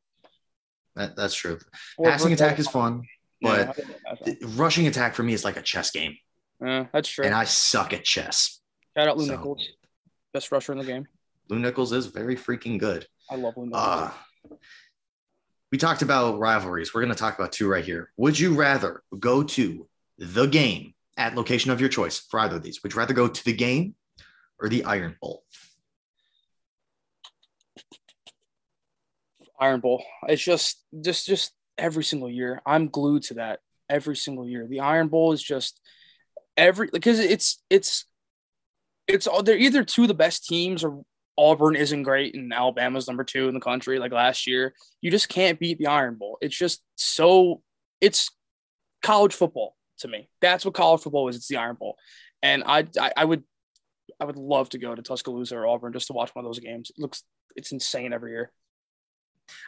[0.95, 1.59] That, that's true.
[1.97, 3.03] Or Passing attack is fun,
[3.41, 3.75] but
[4.25, 6.17] the rushing attack for me is like a chess game,
[6.61, 7.25] yeah, that's true.
[7.25, 8.61] and I suck at chess.
[8.97, 9.67] Shout out Lew so- Nichols,
[10.33, 11.07] best rusher in the game.
[11.49, 13.05] Lew Nichols is very freaking good.
[13.29, 13.83] I love Lew Nichols.
[13.83, 14.11] Uh,
[15.71, 16.93] we talked about rivalries.
[16.93, 18.11] We're going to talk about two right here.
[18.17, 22.63] Would you rather go to the game at location of your choice for either of
[22.63, 22.81] these?
[22.83, 23.95] Would you rather go to the game
[24.59, 25.43] or the Iron Bowl?
[29.59, 30.03] Iron Bowl.
[30.27, 32.61] It's just just just every single year.
[32.65, 34.67] I'm glued to that every single year.
[34.67, 35.81] The Iron Bowl is just
[36.55, 38.05] every because it's it's
[39.07, 41.03] it's all they're either two of the best teams or
[41.37, 44.73] Auburn isn't great and Alabama's number two in the country like last year.
[45.01, 46.37] You just can't beat the Iron Bowl.
[46.41, 47.61] It's just so
[48.01, 48.31] it's
[49.01, 50.29] college football to me.
[50.41, 51.35] That's what college football is.
[51.35, 51.97] It's the Iron Bowl,
[52.41, 53.43] and I I, I would
[54.19, 56.59] I would love to go to Tuscaloosa or Auburn just to watch one of those
[56.59, 56.91] games.
[56.91, 57.23] It looks
[57.55, 58.51] it's insane every year.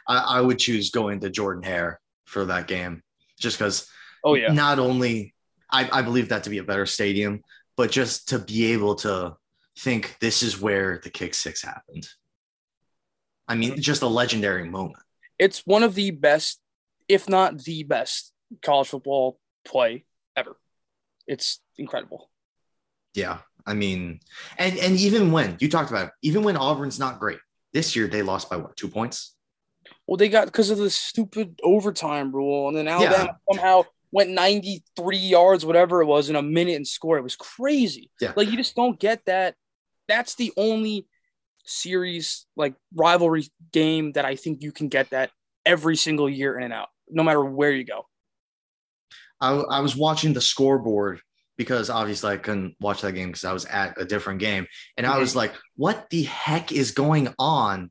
[0.06, 3.02] I, I would choose going to Jordan Hare for that game
[3.38, 3.88] just because
[4.22, 4.52] Oh yeah.
[4.52, 5.34] not only
[5.70, 7.42] I, I believe that to be a better stadium,
[7.76, 9.36] but just to be able to
[9.78, 12.08] think this is where the kick six happened.
[13.48, 13.80] I mean, mm-hmm.
[13.80, 15.02] just a legendary moment.
[15.38, 16.60] it's one of the best,
[17.08, 20.04] if not the best, college football play
[20.36, 20.56] ever.
[21.26, 22.30] It's incredible.
[23.14, 23.38] Yeah.
[23.66, 24.20] I mean,
[24.58, 27.38] and and even when you talked about it, even when Auburn's not great,
[27.72, 29.36] this year they lost by what, two points?
[30.06, 35.16] Well, they got because of the stupid overtime rule, and then Alabama somehow went 93
[35.16, 37.20] yards, whatever it was, in a minute and scored.
[37.20, 38.10] It was crazy.
[38.20, 38.32] Yeah.
[38.34, 39.54] Like you just don't get that.
[40.08, 41.06] That's the only
[41.64, 45.30] series like rivalry game that I think you can get that
[45.64, 48.06] every single year in and out, no matter where you go.
[49.40, 51.20] I, I was watching the scoreboard
[51.56, 54.66] because obviously I couldn't watch that game because I was at a different game.
[54.96, 57.90] And I was like, what the heck is going on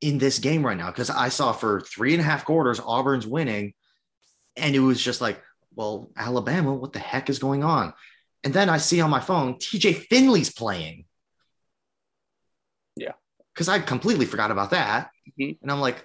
[0.00, 0.86] in this game right now?
[0.86, 3.74] Because I saw for three and a half quarters, Auburn's winning.
[4.56, 5.42] And it was just like,
[5.74, 7.92] well, Alabama, what the heck is going on?
[8.44, 11.04] And then I see on my phone, TJ Finley's playing.
[12.96, 13.12] Yeah.
[13.52, 15.10] Because I completely forgot about that.
[15.38, 15.58] Mhm.
[15.60, 16.04] And I'm like,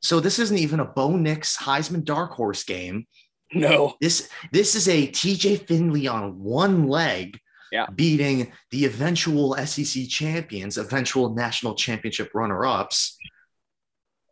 [0.00, 3.06] so this isn't even a Bo Nix Heisman dark horse game.
[3.52, 3.94] No.
[4.00, 7.40] This this is a TJ Finley on one leg,
[7.72, 7.86] Yeah.
[7.94, 13.16] beating the eventual SEC champions, eventual national championship runner-ups.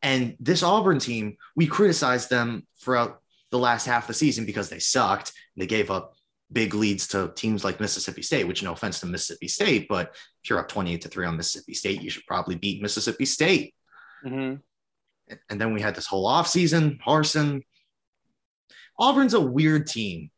[0.02, 4.68] And this Auburn team, we criticized them throughout the last half of the season because
[4.68, 5.33] they sucked.
[5.57, 6.14] They gave up
[6.52, 10.50] big leads to teams like Mississippi State, which no offense to Mississippi State, but if
[10.50, 13.74] you're up 28 to 3 on Mississippi State, you should probably beat Mississippi State.
[14.24, 14.61] Mhm.
[15.48, 17.62] And then we had this whole offseason, Harsin.
[18.98, 20.30] Auburn's a weird team,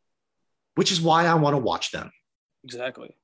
[0.75, 2.11] which is why I want to watch them.
[2.64, 3.14] Exactly.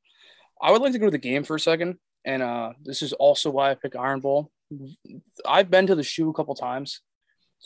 [0.60, 3.12] I would like to go to the game for a second, and uh, this is
[3.12, 4.50] also why I pick Iron Bowl.
[5.46, 7.00] I've been to the shoe a couple times,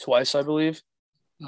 [0.02, 0.82] twice, I believe.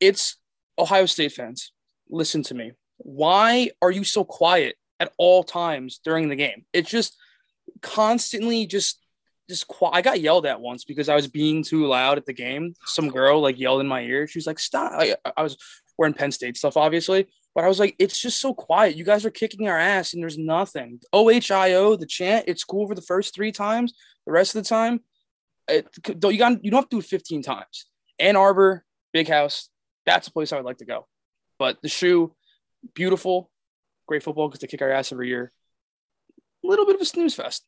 [0.00, 0.36] it's
[0.78, 1.72] Ohio State fans.
[2.08, 2.72] Listen to me.
[2.98, 6.64] Why are you so quiet at all times during the game?
[6.72, 7.16] It's just
[7.82, 8.98] constantly just
[9.50, 9.94] just quiet.
[9.94, 12.74] I got yelled at once because I was being too loud at the game.
[12.86, 14.26] Some girl like yelled in my ear.
[14.26, 15.56] She was like, "Stop!" I, I was
[15.98, 18.96] wearing Penn State stuff, obviously, but I was like, "It's just so quiet.
[18.96, 22.46] You guys are kicking our ass, and there's nothing." OHIO, the chant.
[22.48, 23.92] It's cool for the first three times.
[24.24, 25.00] The rest of the time,
[25.68, 27.86] it, you got you don't have to do it 15 times.
[28.18, 29.68] Ann Arbor, Big House.
[30.06, 31.06] That's a place I would like to go.
[31.58, 32.34] But the shoe,
[32.94, 33.50] beautiful,
[34.06, 35.52] great football because they kick our ass every year.
[36.64, 37.64] A little bit of a snooze fest.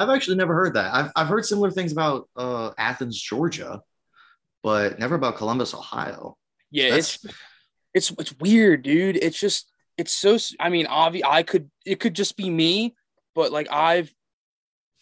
[0.00, 0.94] I've actually never heard that.
[0.94, 3.82] I've, I've heard similar things about uh, Athens, Georgia,
[4.62, 6.36] but never about Columbus, Ohio.
[6.70, 7.22] Yeah, That's...
[7.22, 7.34] it's
[7.92, 9.16] it's it's weird, dude.
[9.16, 10.38] It's just it's so.
[10.58, 12.96] I mean, obvi- I could it could just be me,
[13.34, 14.10] but like I've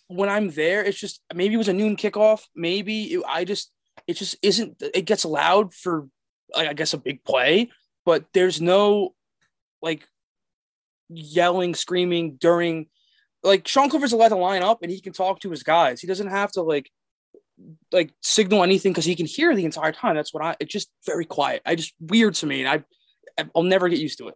[0.09, 2.43] when I'm there, it's just maybe it was a noon kickoff.
[2.57, 3.71] Maybe it, I just
[4.09, 4.83] it just isn't.
[4.83, 6.09] It gets loud for
[6.57, 7.71] like I guess a big play,
[8.05, 9.15] but there's no
[9.81, 10.09] like
[11.09, 12.89] yelling, screaming during
[13.42, 16.01] like Sean Clifford's allowed to line up and he can talk to his guys.
[16.01, 16.90] He doesn't have to like
[17.92, 20.16] like signal anything because he can hear the entire time.
[20.16, 20.57] That's what I.
[20.61, 21.62] It's just very quiet.
[21.66, 22.85] I just weird to me, and
[23.38, 24.35] I I'll never get used to it.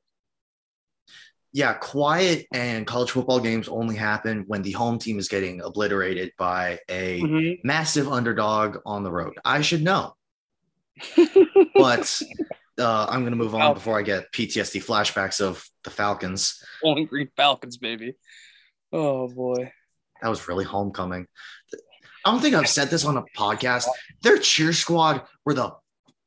[1.54, 6.32] Yeah, quiet and college football games only happen when the home team is getting obliterated
[6.38, 7.66] by a mm-hmm.
[7.66, 9.34] massive underdog on the road.
[9.44, 10.16] I should know,
[11.74, 12.22] but
[12.78, 16.62] uh, I'm going to move on before I get PTSD flashbacks of the Falcons.
[16.82, 18.14] Bowling Green Falcons, baby.
[18.92, 19.72] Oh boy.
[20.20, 21.26] That was really homecoming.
[22.24, 23.86] I don't think I've said this on a podcast.
[24.22, 25.72] Their cheer squad were the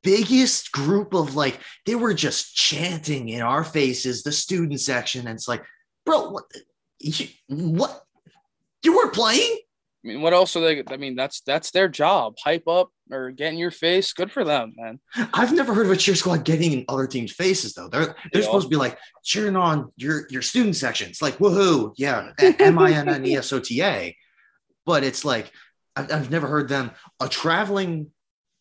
[0.03, 5.27] biggest group of like, they were just chanting in our faces, the student section.
[5.27, 5.63] And it's like,
[6.05, 6.43] bro, what?
[6.99, 8.03] You, what?
[8.83, 9.59] You were playing?
[10.05, 10.83] I mean, what else are they?
[10.87, 12.35] I mean, that's that's their job.
[12.43, 14.13] Hype up or get in your face.
[14.13, 14.99] Good for them, man.
[15.33, 17.87] I've never heard of a cheer squad getting in other teams' faces though.
[17.87, 18.45] They're they're yeah.
[18.45, 22.91] supposed to be like cheering on your your student sections, like woohoo, yeah, M I
[22.91, 24.15] N N E S O T A.
[24.85, 25.51] But it's like
[25.95, 28.11] I've, I've never heard them a traveling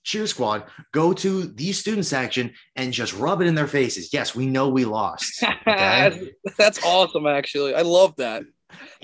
[0.02, 4.12] cheer squad go to the student section and just rub it in their faces.
[4.12, 5.42] Yes, we know we lost.
[5.66, 6.30] Okay?
[6.58, 7.74] That's awesome, actually.
[7.74, 8.42] I love that.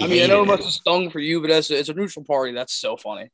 [0.00, 1.94] I mean, I know it must have stung for you, but as a, as a
[1.94, 3.30] neutral party, that's so funny.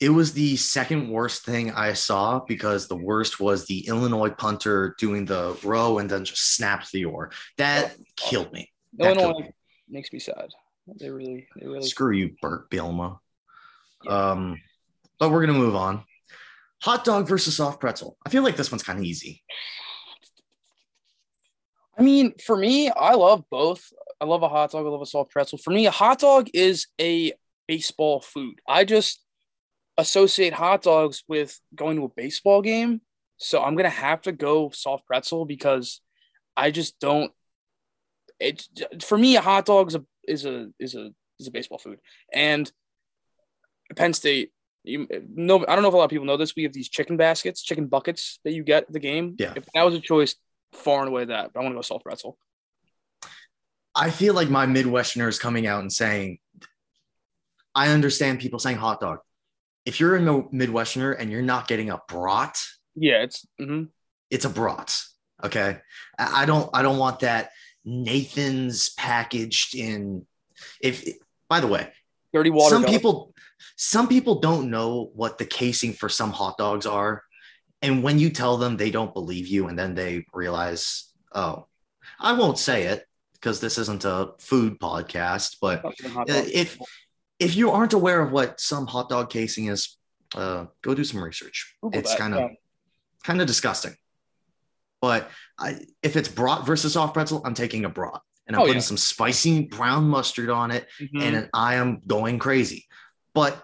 [0.00, 4.96] It was the second worst thing I saw because the worst was the Illinois punter
[4.98, 7.30] doing the row and then just snapped the oar.
[7.56, 8.70] That oh, killed me.
[8.94, 9.50] That Illinois me.
[9.88, 10.48] makes me sad.
[10.98, 13.18] They really, they really screw you, Bret Bielema.
[14.04, 14.30] Yeah.
[14.30, 14.60] Um,
[15.20, 16.02] but we're gonna move on.
[16.82, 18.16] Hot dog versus soft pretzel.
[18.26, 19.44] I feel like this one's kind of easy.
[21.96, 23.92] I mean, for me, I love both.
[24.22, 24.86] I love a hot dog.
[24.86, 25.58] I love a soft pretzel.
[25.58, 27.32] For me, a hot dog is a
[27.66, 28.60] baseball food.
[28.68, 29.20] I just
[29.98, 33.00] associate hot dogs with going to a baseball game.
[33.38, 36.00] So I'm gonna have to go soft pretzel because
[36.56, 37.32] I just don't.
[38.38, 38.64] It
[39.02, 41.98] for me, a hot dog is a is a is a is a baseball food.
[42.32, 42.70] And
[43.96, 44.52] Penn State,
[44.84, 46.54] you know, I don't know if a lot of people know this.
[46.54, 49.34] We have these chicken baskets, chicken buckets that you get the game.
[49.40, 49.54] Yeah.
[49.56, 50.36] If that was a choice,
[50.72, 51.52] far and away that.
[51.52, 52.38] But I want to go soft pretzel.
[53.94, 56.38] I feel like my Midwesterner is coming out and saying,
[57.74, 59.18] I understand people saying hot dog.
[59.84, 62.62] If you're a Midwesterner and you're not getting a brat,
[62.94, 63.84] yeah, it's mm-hmm.
[64.30, 64.96] it's a brat.
[65.42, 65.78] Okay,
[66.18, 67.50] I don't I don't want that
[67.84, 70.26] Nathan's packaged in.
[70.80, 71.04] If
[71.48, 71.88] by the way,
[72.32, 72.74] dirty water.
[72.74, 73.34] Some people
[73.76, 77.24] some people don't know what the casing for some hot dogs are,
[77.80, 81.66] and when you tell them, they don't believe you, and then they realize, oh,
[82.20, 83.04] I won't say it
[83.42, 85.82] because this isn't a food podcast, but
[86.28, 86.78] if
[87.40, 89.98] if you aren't aware of what some hot dog casing is,
[90.36, 91.74] uh, go do some research.
[91.82, 92.48] Google it's kind of yeah.
[93.24, 93.94] kind of disgusting.
[95.00, 95.28] But
[95.58, 98.76] I, if it's brat versus soft pretzel, I'm taking a brat and I'm oh, putting
[98.76, 98.86] yeah.
[98.86, 101.20] some spicy brown mustard on it, mm-hmm.
[101.20, 102.86] and I am going crazy.
[103.34, 103.60] But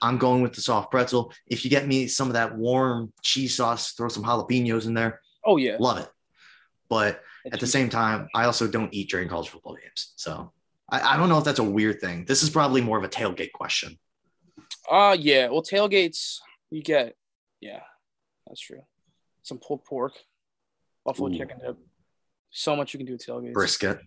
[0.00, 1.32] I'm going with the soft pretzel.
[1.48, 5.20] If you get me some of that warm cheese sauce, throw some jalapenos in there.
[5.44, 6.08] Oh yeah, love it.
[6.90, 10.12] But at the same time, I also don't eat during college football games.
[10.16, 10.52] So
[10.90, 12.24] I, I, don't know if that's a weird thing.
[12.26, 13.96] This is probably more of a tailgate question.
[14.90, 15.48] Uh yeah.
[15.48, 16.38] Well, tailgates
[16.70, 17.16] you get,
[17.60, 17.80] yeah,
[18.46, 18.82] that's true.
[19.42, 20.14] Some pulled pork,
[21.04, 21.38] buffalo Ooh.
[21.38, 21.78] chicken dip.
[22.50, 23.52] So much you can do with tailgates.
[23.52, 24.00] Brisket.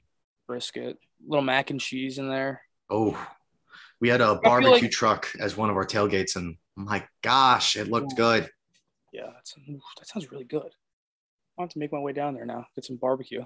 [0.47, 0.97] Brisket.
[1.25, 2.61] Little mac and cheese in there.
[2.89, 3.17] Oh,
[4.01, 7.87] we had a barbecue like, truck as one of our tailgates, and my gosh, it
[7.87, 8.49] looked good.
[9.13, 10.73] Yeah, that sounds really good.
[11.63, 13.45] Want to make my way down there now, get some barbecue.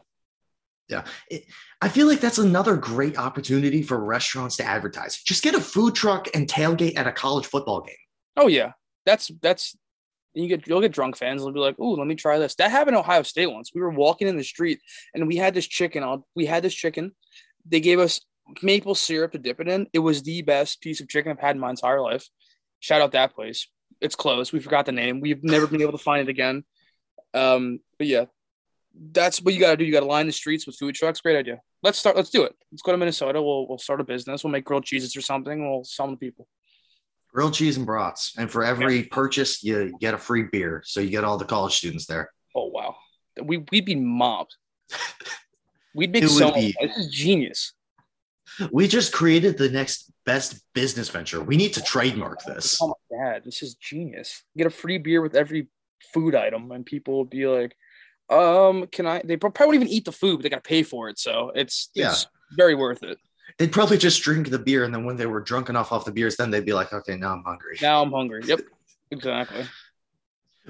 [0.89, 1.03] Yeah.
[1.29, 1.45] It,
[1.83, 5.21] I feel like that's another great opportunity for restaurants to advertise.
[5.21, 7.93] Just get a food truck and tailgate at a college football game.
[8.35, 8.71] Oh yeah.
[9.05, 9.77] That's that's
[10.33, 11.43] you get you'll get drunk fans.
[11.43, 13.69] They'll be like, "Oh, let me try this." That happened in Ohio State once.
[13.71, 14.79] We were walking in the street
[15.13, 16.01] and we had this chicken.
[16.01, 17.11] On, we had this chicken.
[17.69, 18.19] They gave us
[18.63, 19.85] maple syrup to dip it in.
[19.93, 22.27] It was the best piece of chicken I've had in my entire life.
[22.79, 23.67] Shout out that place.
[24.01, 24.53] It's closed.
[24.53, 25.19] We forgot the name.
[25.19, 26.63] We've never been able to find it again.
[27.37, 28.25] Um, but yeah,
[29.11, 29.85] that's what you got to do.
[29.85, 31.21] You got to line the streets with food trucks.
[31.21, 31.61] Great idea.
[31.83, 32.15] Let's start.
[32.15, 32.55] Let's do it.
[32.71, 33.41] Let's go to Minnesota.
[33.41, 34.43] We'll we'll start a business.
[34.43, 35.69] We'll make grilled cheeses or something.
[35.69, 36.47] We'll sell them to people.
[37.33, 40.81] Grilled cheese and brats, and for every purchase, you get a free beer.
[40.85, 42.31] So you get all the college students there.
[42.55, 42.95] Oh wow,
[43.43, 44.55] we we'd be mobbed.
[45.95, 46.53] We'd make so.
[46.53, 47.73] be- This is genius.
[48.71, 51.41] We just created the next best business venture.
[51.41, 52.77] We need to trademark this.
[52.81, 54.43] Oh my god, this is genius.
[54.55, 55.67] Get a free beer with every
[56.13, 57.75] food item, and people will be like,
[58.29, 60.83] "Um, can I?" They probably won't even eat the food, but they got to pay
[60.83, 61.19] for it.
[61.19, 62.11] So it's Yeah.
[62.11, 63.17] it's very worth it.
[63.57, 66.11] They'd probably just drink the beer, and then when they were drunk enough off the
[66.11, 68.41] beers, then they'd be like, "Okay, now I'm hungry." Now I'm hungry.
[68.45, 68.59] Yep,
[69.11, 69.65] exactly.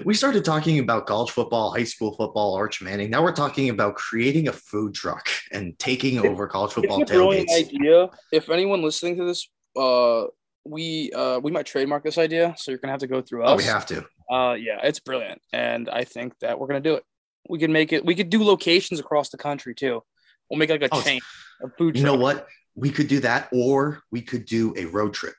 [0.04, 3.10] We started talking about college football, high school football, Arch Manning.
[3.10, 7.14] Now we're talking about creating a food truck and taking over college football it's a
[7.14, 7.50] tailgates.
[7.52, 8.08] idea.
[8.30, 10.26] If anyone listening to this, uh,
[10.64, 13.50] we uh we might trademark this idea, so you're gonna have to go through us.
[13.50, 14.06] Oh, we have to.
[14.30, 17.04] Uh, yeah, it's brilliant, and I think that we're gonna do it.
[17.48, 18.04] We can make it.
[18.04, 20.02] We could do locations across the country too.
[20.50, 21.20] We'll make like a Oh, chain
[21.62, 21.96] of food.
[21.96, 22.46] You know what?
[22.74, 25.34] We could do that, or we could do a road trip.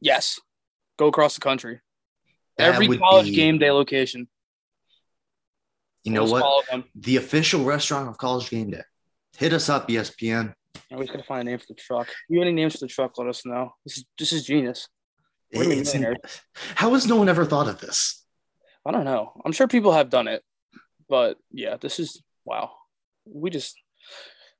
[0.00, 0.38] Yes,
[0.96, 1.80] go across the country.
[2.56, 4.28] That Every college be- game day location.
[6.04, 6.66] You know what?
[6.94, 8.82] The official restaurant of college game day.
[9.38, 10.54] Hit us up, ESPN.
[10.90, 12.06] We just gotta find a name for the truck.
[12.08, 13.16] If you have any names for the truck?
[13.18, 13.72] Let us know.
[13.84, 14.88] This is this is genius.
[15.54, 16.40] We're gonna be It's- millionaires.
[16.74, 18.24] how has no one ever thought of this?
[18.86, 19.40] I don't know.
[19.44, 20.42] I'm sure people have done it,
[21.08, 22.72] but yeah, this is wow.
[23.24, 23.76] We just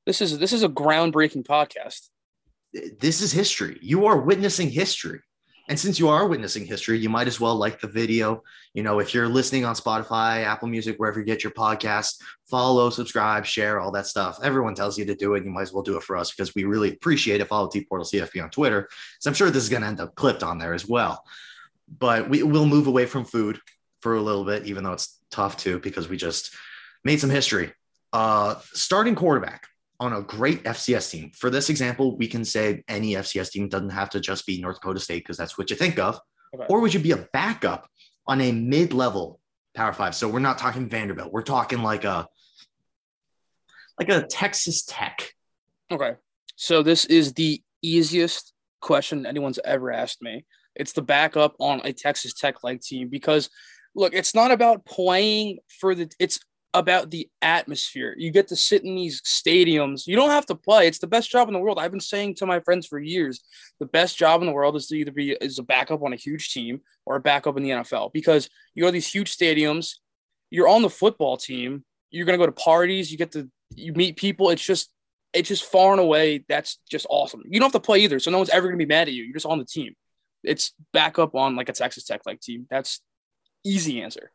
[0.07, 2.09] this is this is a groundbreaking podcast.
[2.73, 3.79] This is history.
[3.83, 5.21] You are witnessing history.
[5.69, 8.43] And since you are witnessing history, you might as well like the video.
[8.75, 12.91] You know, if you're listening on Spotify, Apple Music, wherever you get your podcast, follow,
[12.91, 14.39] subscribe, share, all that stuff.
[14.43, 15.45] Everyone tells you to do it.
[15.45, 17.49] You might as well do it for us because we really appreciate it.
[17.49, 18.91] Follow T Portal CFB on Twitter.
[19.21, 21.25] So I'm sure this is going to end up clipped on there as well.
[21.99, 23.59] But we will move away from food
[24.01, 26.55] for a little bit, even though it's tough too, because we just
[27.05, 27.73] made some history.
[28.13, 29.67] Uh, starting quarterback
[30.01, 31.31] on a great FCS team.
[31.35, 34.77] For this example, we can say any FCS team doesn't have to just be North
[34.77, 36.19] Dakota State because that's what you think of.
[36.55, 36.67] Okay.
[36.69, 37.89] Or would you be a backup
[38.27, 39.41] on a mid-level
[39.75, 40.15] Power Five?
[40.15, 41.33] So we're not talking Vanderbilt.
[41.33, 42.29] We're talking like a
[43.99, 45.31] like a Texas Tech.
[45.91, 46.15] Okay.
[46.57, 50.45] So this is the easiest question anyone's ever asked me.
[50.75, 53.49] It's the backup on a Texas Tech like team because
[53.95, 56.41] look, it's not about playing for the it's
[56.75, 58.15] about the atmosphere.
[58.19, 60.09] You get to sit in these stadiums.
[60.09, 60.89] You don't have to play.
[60.89, 61.79] It's the best job in the world.
[61.79, 63.43] I've been saying to my friends for years,
[63.79, 66.17] the best job in the world is to either be is a backup on a
[66.17, 69.95] huge team or a backup in the NFL because you go to these huge stadiums,
[70.51, 74.17] you're on the football team, you're gonna go to parties, you get to you meet
[74.17, 74.51] people.
[74.51, 74.91] It's just
[75.33, 77.43] it's just far and away that's just awesome.
[77.49, 79.23] You don't have to play either, so no one's ever gonna be mad at you.
[79.23, 79.95] You're just on the team.
[80.43, 82.67] It's backup on like a Texas Tech like team.
[82.69, 83.01] That's
[83.65, 84.33] easy answer.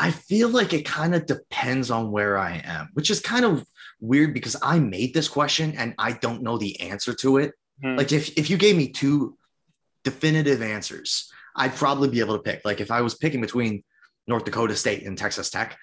[0.00, 3.66] I feel like it kind of depends on where I am, which is kind of
[4.00, 7.52] weird because I made this question and I don't know the answer to it.
[7.82, 7.96] Hmm.
[7.96, 9.36] Like if if you gave me two
[10.02, 12.62] definitive answers, I'd probably be able to pick.
[12.64, 13.84] Like if I was picking between
[14.26, 15.76] North Dakota State and Texas Tech,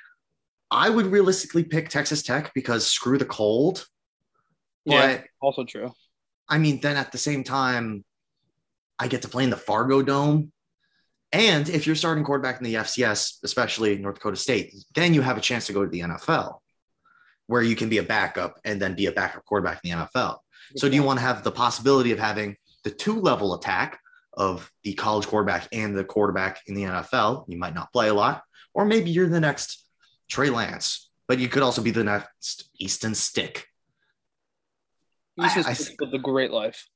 [0.72, 3.86] I would realistically pick Texas Tech because screw the cold.
[4.86, 5.18] Yeah.
[5.18, 5.92] But Also true.
[6.50, 8.04] I mean, then at the same time,
[8.98, 10.50] I get to play in the Fargodome.
[11.32, 15.38] And if you're starting quarterback in the FCS, especially North Dakota State, then you have
[15.38, 16.60] a chance to go to the NFL
[17.48, 20.38] where you can be a backup and then be a backup quarterback in the NFL.
[20.76, 24.00] So do you want to have the possibility of having the two level attack
[24.34, 27.46] of the college quarterback and the quarterback in the NFL?
[27.48, 29.86] You might not play a lot, or maybe you're the next
[30.30, 33.66] Trey Lance, but you could also be the next Easton Stick.
[35.40, 36.88] I just lived a great life.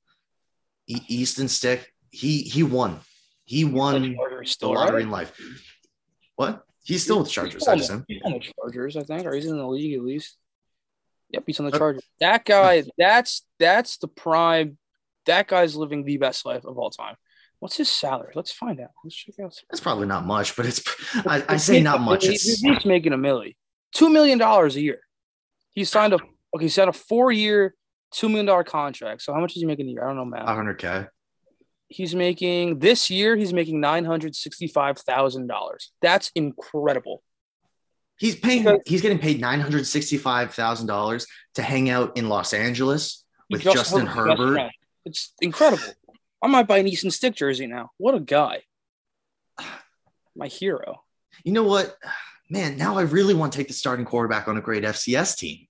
[0.88, 2.99] Easton Stick, he he won.
[3.52, 5.38] He won the lottery in life.
[6.38, 6.64] What?
[6.86, 7.56] He's still with the Chargers.
[7.56, 8.06] He's I on just him.
[8.08, 10.38] he's on the Chargers, I think, or he's in the league at least.
[11.32, 12.02] Yep, he's on the Chargers.
[12.22, 14.78] That guy, that's that's the prime.
[15.26, 17.16] That guy's living the best life of all time.
[17.60, 18.32] What's his salary?
[18.36, 18.91] Let's find out.
[19.04, 19.54] Let's check out.
[19.70, 20.82] It's probably not much, but it's
[21.28, 22.26] I, I say not much.
[22.26, 23.58] He's, It's he's making a milli,
[23.93, 25.02] two million dollars a year.
[25.74, 26.20] He signed a
[26.56, 26.64] okay.
[26.64, 27.76] He signed a four-year,
[28.14, 29.24] two million dollar contract.
[29.24, 30.06] So how much is he making a year?
[30.06, 30.45] I don't know, man.
[30.45, 31.10] 100k.
[31.92, 33.36] He's making this year.
[33.36, 35.92] He's making nine hundred sixty-five thousand dollars.
[36.02, 37.22] That's incredible.
[38.18, 38.64] He's paying.
[38.64, 43.26] Because- He's getting paid nine hundred sixty-five thousand dollars to hang out in Los Angeles
[43.50, 44.72] with just Justin Herbert.
[45.06, 45.84] It's incredible.
[46.42, 47.92] I might buy an Easton Stick jersey now.
[47.98, 48.62] What a guy.
[50.36, 51.04] my hero.
[51.44, 51.96] You know what?
[52.50, 55.68] Man, now I really want to take the starting quarterback on a great FCS team.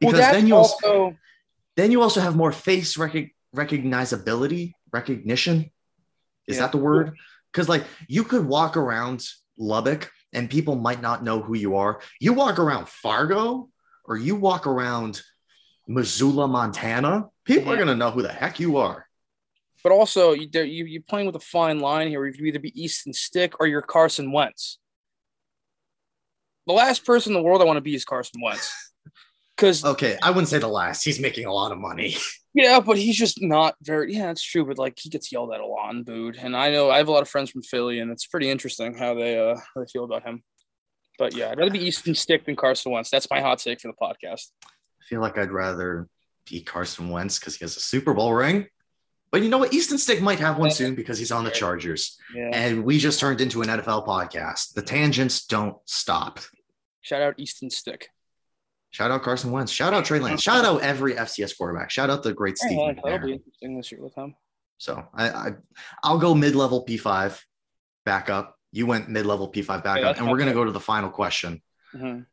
[0.00, 1.16] Because that's then you also, also
[1.76, 5.70] then you also have more face rec- recognizability, recognition.
[6.46, 6.62] Is Yeah.
[6.62, 7.16] that the word?
[7.52, 9.26] Because like you could walk around
[9.58, 12.00] Lubbock and people might not know who you are.
[12.20, 13.68] You walk around Fargo
[14.04, 15.22] or you walk around
[15.88, 19.06] Missoula, Montana, people are gonna know who the heck you are.
[19.84, 22.24] but also you, you you're playing with a fine line here.
[22.24, 24.78] You can either be Easton Stick or you're Carson Wentz.
[26.68, 28.72] The last person in the world I want to be is Carson Wentz.
[29.56, 31.02] Because Okay, I wouldn't say the last.
[31.02, 32.16] He's making a lot of money.
[32.54, 34.14] yeah, but he's just not very.
[34.14, 34.64] Yeah, that's true.
[34.64, 36.36] But like he gets yelled at a lot and booed.
[36.36, 38.96] And I know I have a lot of friends from Philly, and it's pretty interesting
[38.96, 40.42] how they uh how they feel about him.
[41.18, 43.10] But yeah, I'd rather be Easton Stick than Carson Wentz.
[43.10, 44.48] That's my hot take for the podcast.
[44.64, 46.08] I feel like I'd rather
[46.48, 48.66] be Carson Wentz because he has a Super Bowl ring.
[49.30, 49.72] But you know what?
[49.72, 52.18] Easton Stick might have one soon because he's on the Chargers.
[52.34, 52.50] Yeah.
[52.52, 54.74] And we just turned into an NFL podcast.
[54.74, 56.40] The tangents don't stop.
[57.00, 58.08] Shout out Easton Stick.
[58.92, 59.72] Shout out Carson Wentz.
[59.72, 60.42] Shout out Trey Lance.
[60.42, 61.90] Shout out every FCS quarterback.
[61.90, 62.78] Shout out the great Steve.
[63.02, 64.34] That'll be interesting this year with him.
[64.76, 65.50] So I, I
[66.04, 67.40] I'll go mid-level P5
[68.04, 68.54] back up.
[68.70, 71.62] You went mid-level P5 back Yeah, up, and we're gonna go to the final question.
[71.94, 72.26] Mhm.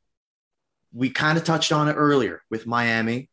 [0.92, 3.30] We kind of touched on it earlier with Miami.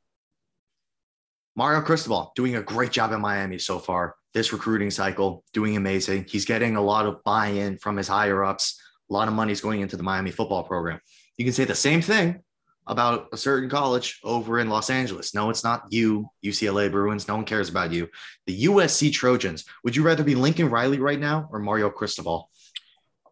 [1.56, 4.14] Mario Cristobal doing a great job in Miami so far.
[4.34, 6.26] This recruiting cycle, doing amazing.
[6.28, 8.80] He's getting a lot of buy-in from his higher ups.
[9.10, 11.00] A lot of money's going into the Miami football program.
[11.38, 12.42] You can say the same thing
[12.86, 15.34] about a certain college over in Los Angeles.
[15.34, 17.26] No, it's not you, UCLA Bruins.
[17.26, 18.08] No one cares about you.
[18.46, 19.64] The USC Trojans.
[19.84, 22.50] Would you rather be Lincoln Riley right now or Mario Cristobal?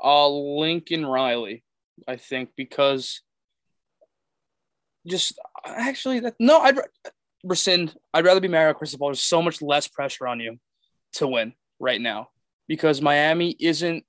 [0.03, 1.65] Uh, Lincoln Riley,
[2.09, 3.23] I think, because
[5.07, 6.79] just actually that no, I'd
[7.45, 7.95] rescind.
[8.13, 9.09] I'd rather be Mario Cristobal.
[9.09, 10.59] There's so much less pressure on you
[11.15, 12.29] to win right now
[12.67, 14.05] because Miami isn't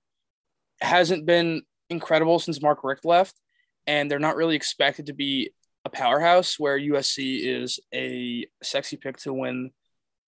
[0.81, 3.35] hasn't been incredible since Mark Richt left,
[3.87, 5.51] and they're not really expected to be
[5.83, 9.71] a powerhouse where USC is a sexy pick to win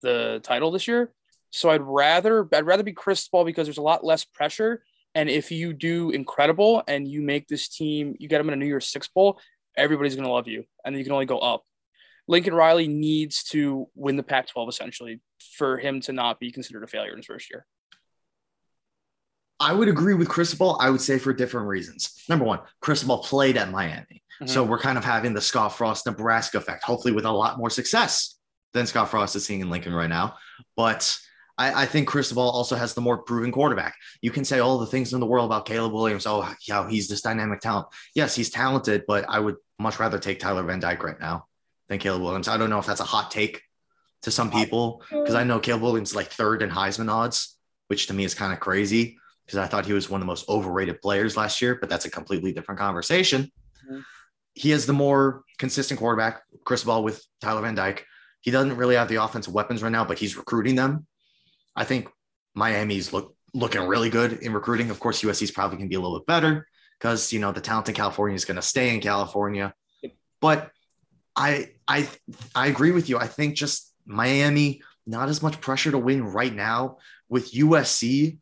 [0.02, 1.12] the title this year.
[1.50, 4.84] So I'd rather I'd rather be Cristobal because there's a lot less pressure
[5.18, 8.58] and if you do incredible and you make this team, you get them in a
[8.58, 9.40] New Year's Six Bowl,
[9.76, 10.64] everybody's going to love you.
[10.86, 11.64] And you can only go up.
[12.28, 15.20] Lincoln Riley needs to win the Pac 12 essentially
[15.56, 17.66] for him to not be considered a failure in his first year.
[19.60, 20.78] I would agree with Cristobal.
[20.80, 22.24] I would say for different reasons.
[22.30, 24.24] Number one, Cristobal played at Miami.
[24.42, 24.50] Mhm.
[24.50, 27.70] So we're kind of having the Scott Frost Nebraska effect, hopefully with a lot more
[27.70, 28.36] success
[28.74, 30.36] than Scott Frost is seeing in Lincoln right now.
[30.76, 31.18] But
[31.58, 33.96] I, I think Cristobal also has the more proven quarterback.
[34.22, 36.28] You can say all the things in the world about Caleb Williams.
[36.28, 37.88] Oh, yeah, he's this dynamic talent.
[38.14, 41.48] Yes, he's talented, but I would much rather take Tyler Van Dyke right now
[41.90, 42.48] than Caleb Williams.
[42.48, 43.64] I don't know if that's a hot take
[44.22, 48.06] to some people because I know Caleb Williams is like third in Heisman odds, which
[48.08, 49.18] to me is kind of crazy
[49.48, 52.06] because I thought he was one of the most overrated players last year, but that's
[52.06, 53.50] a completely different conversation.
[53.90, 54.04] Mhm.
[54.54, 58.06] He is the more consistent quarterback, Cristobal with Tyler Van Dyke.
[58.42, 61.08] He doesn't really have the offensive weapons right now, but he's recruiting them.
[61.76, 62.10] I think
[62.56, 64.90] Miami's look looking really good in recruiting.
[64.90, 66.68] Of course, USC's probably going to be a little bit better
[67.00, 69.74] because you know the talent in California is going to stay in California.
[70.42, 70.72] But
[71.36, 72.10] I I
[72.54, 73.18] I agree with you.
[73.18, 76.98] I think just Miami not as much pressure to win right now
[77.30, 78.40] with USC.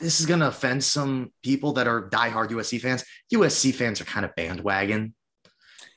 [0.00, 3.04] This is going to offend some people that are diehard USC fans.
[3.32, 5.14] USC fans are kind of bandwagon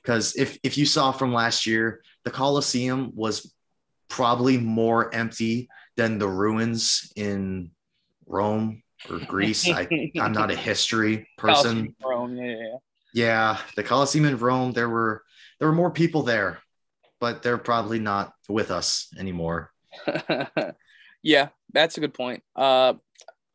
[0.03, 3.53] because if if you saw from last year, the Coliseum was
[4.07, 7.71] probably more empty than the ruins in
[8.25, 9.69] Rome or Greece.
[9.69, 9.87] I,
[10.19, 11.95] I'm not a history person.
[12.03, 12.77] Rome, yeah, yeah,
[13.13, 15.23] Yeah, the Coliseum in Rome, there were
[15.59, 16.59] there were more people there,
[17.19, 19.71] but they're probably not with us anymore.
[20.07, 20.47] yeah.
[21.23, 22.43] yeah, that's a good point.
[22.55, 22.93] Uh,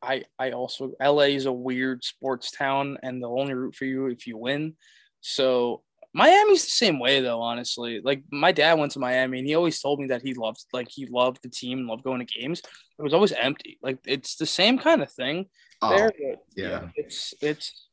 [0.03, 4.07] I I also LA is a weird sports town, and they'll only root for you
[4.07, 4.77] if you win.
[5.21, 5.83] So
[6.13, 8.01] Miami's the same way though, honestly.
[8.03, 10.89] Like my dad went to Miami and he always told me that he loved like
[10.91, 12.61] he loved the team and loved going to games.
[12.99, 13.79] It was always empty.
[13.83, 15.47] Like it's the same kind of thing
[15.83, 16.11] Oh, there.
[16.19, 16.89] but yeah.
[16.95, 17.87] It's it's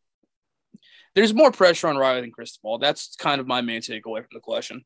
[1.15, 2.79] there's more pressure on Riley than Cristobal.
[2.79, 4.83] That's kind of my main takeaway from the question.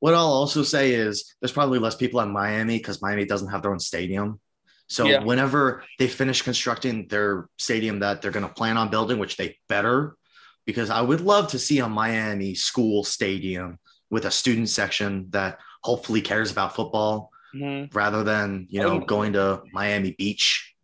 [0.00, 3.62] What I'll also say is there's probably less people in Miami because Miami doesn't have
[3.62, 4.40] their own stadium.
[4.88, 5.22] So Yeah.
[5.24, 9.58] whenever they finish constructing their stadium that they're going to plan on building, which they
[9.68, 10.16] better,
[10.64, 13.78] because I would love to see a Miami school stadium
[14.10, 17.92] with a student section that hopefully cares about football Mhm.
[17.94, 20.74] rather than you know wouldn't- going to Miami Beach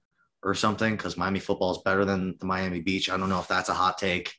[0.42, 3.08] or something because Miami football is better than the Miami Beach.
[3.10, 4.34] I don't know if that's a hot take,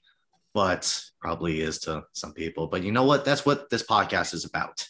[0.54, 2.68] but probably is to some people.
[2.68, 3.24] But you know what?
[3.24, 4.86] That's what this podcast is about.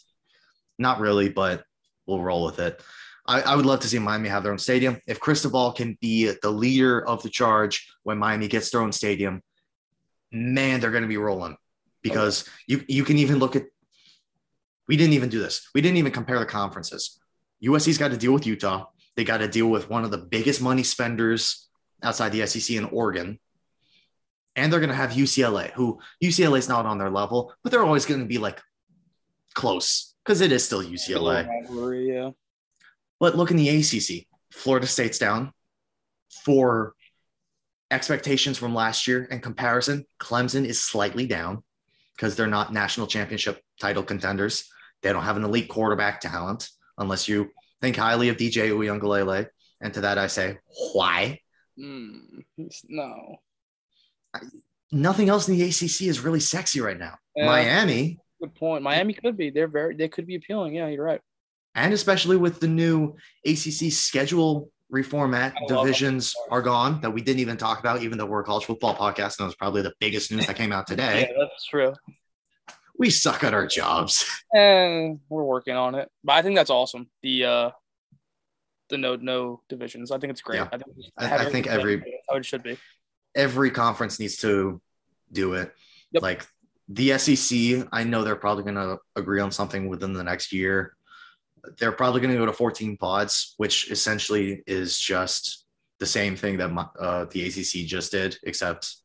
[0.80, 1.63] Not really, but
[2.07, 2.82] we'll roll with it.
[3.26, 4.99] I, I would love to see Miami have their own stadium.
[5.07, 9.41] If Cristobal can be the leader of the charge when Miami gets their own stadium,
[10.32, 11.55] man, they're going to be rolling.
[12.01, 13.63] Because you you can even look at.
[14.89, 15.69] We didn't even do this.
[15.74, 17.17] We didn't even compare the conferences.
[17.63, 18.88] USC's got to deal with Utah.
[19.15, 21.69] They got to deal with one of the biggest money spenders
[22.01, 23.39] outside the SEC in Oregon.
[24.57, 27.86] And they're going to have UCLA, who UCLA is not on their level, but they're
[27.86, 28.61] always going to be like
[29.53, 31.47] close because it is still UCLA.
[31.47, 32.32] Yeah.
[33.24, 34.28] But look in the ACC.
[34.51, 35.53] Florida State's down
[36.43, 36.93] for
[37.89, 40.05] expectations from last year in comparison.
[40.19, 41.63] Clemson is slightly down
[42.17, 44.69] because they're not national championship title contenders.
[45.03, 46.67] They don't have an elite quarterback talent
[46.97, 49.47] unless you think highly of DJ Uiagalelei.
[49.80, 50.57] And to that, I say,
[50.91, 51.39] why?
[51.80, 52.43] Mm,
[52.89, 53.38] no.
[54.91, 57.15] Nothing else in the ACC is really sexy right now.
[57.38, 57.45] Yeah.
[57.45, 58.84] Miami, Good point.
[58.84, 59.49] Miami could be.
[59.49, 59.95] They're very.
[59.95, 60.76] They could be appealing.
[60.76, 61.21] Yeah, you're right.
[61.76, 63.15] And especially with the new
[63.45, 68.41] ACC schedule reformat, divisions are gone that we didn't even talk about, even though we're
[68.41, 69.39] a college football podcast.
[69.39, 71.30] And it was probably the biggest news that came out today.
[71.32, 71.93] Yeah, that's true.
[72.97, 74.26] We suck at our jobs.
[74.55, 77.09] Eh, we're working on it, but I think that's awesome.
[77.24, 77.69] The uh,
[78.89, 80.11] the no no divisions.
[80.11, 80.57] I think it's great.
[80.57, 80.67] Yeah.
[80.71, 82.78] I think, I- I think every- how it should be.
[83.34, 84.80] Every conference needs to
[85.32, 85.74] do it.
[86.11, 86.21] Yep.
[86.21, 86.45] Like
[86.88, 90.95] the SEC, I know they're probably going to agree on something within the next year.
[91.78, 95.66] They're probably going to go to 14 pods, which essentially is just
[95.99, 98.95] the same thing that my- uh, the ACC just did, except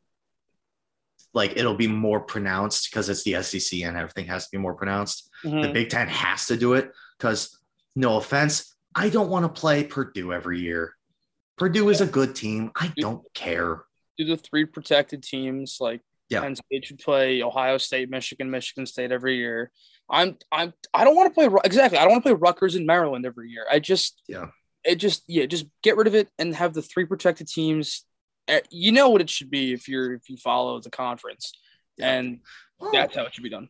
[1.35, 4.75] like it'll be more pronounced because it's the SEC and everything has to be more
[4.75, 5.29] pronounced.
[5.43, 5.73] The Mhm.
[5.73, 7.57] Big Ten has to do it because,
[7.95, 10.97] no offense, I don't want to play Purdue every year.
[11.57, 12.73] Purdue is a good team.
[12.75, 13.85] I don't care.
[14.17, 16.01] Do the three protected teams like
[16.31, 16.41] Yeah.
[16.43, 19.71] Penn State should play Ohio State, Michigan, Michigan State every year.
[20.11, 21.99] I'm I'm I don't want to play exactly.
[21.99, 23.67] I don't want to play Rutgers in Maryland every year.
[23.71, 24.47] I just Yeah.
[24.85, 28.05] It just yeah, just get rid of it and have the three protected teams.
[28.47, 31.53] Eh, You know what it should be if you're if you follow the conference,
[31.97, 32.13] Yeah.
[32.15, 32.41] and
[32.79, 33.69] Well, that's how it should be done.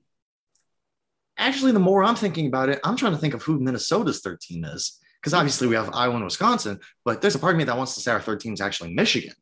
[1.36, 4.40] actually, the more I'm thinking about it, I'm trying to think of who Minnesota's third
[4.40, 4.98] team is.
[5.20, 7.94] Because obviously we have Iowa and Wisconsin, but there's a part of me that wants
[7.94, 9.34] to say our third team is actually Michigan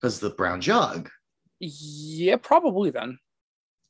[0.00, 1.08] because the brown jug.
[1.60, 3.18] Yeah, probably then.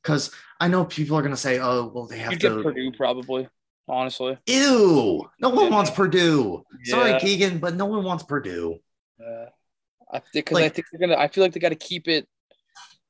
[0.03, 2.63] Because I know people are going to say, oh, well, they have You to.
[2.63, 3.47] Purdue probably.
[3.87, 5.29] Honestly, Ew.
[5.39, 5.71] No one Yeah.
[5.71, 6.63] wants Purdue.
[6.83, 8.79] Sorry, Keegan, but no one wants Purdue.
[9.19, 9.45] uh,
[10.13, 11.19] I because I Like- think they're gonna.
[11.19, 12.27] I feel like they got to keep it.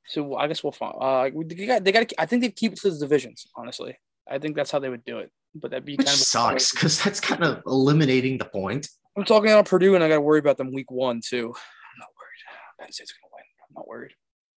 [0.08, 0.94] So I guess we'll find.
[0.98, 1.84] Uh, they got.
[1.84, 2.10] They got.
[2.18, 3.46] I think they keep it to the divisions.
[3.54, 3.96] Honestly,
[4.28, 5.30] I think that's how they would do it.
[5.54, 8.88] But that'd be Which kind of sucks because that's kind of eliminating the point.
[9.16, 11.46] I'm talking about Purdue, and I got to worry about them week one too.
[11.54, 12.80] I'm not worried.
[12.80, 13.44] Penn State's gonna win.
[13.68, 14.12] I'm not worried.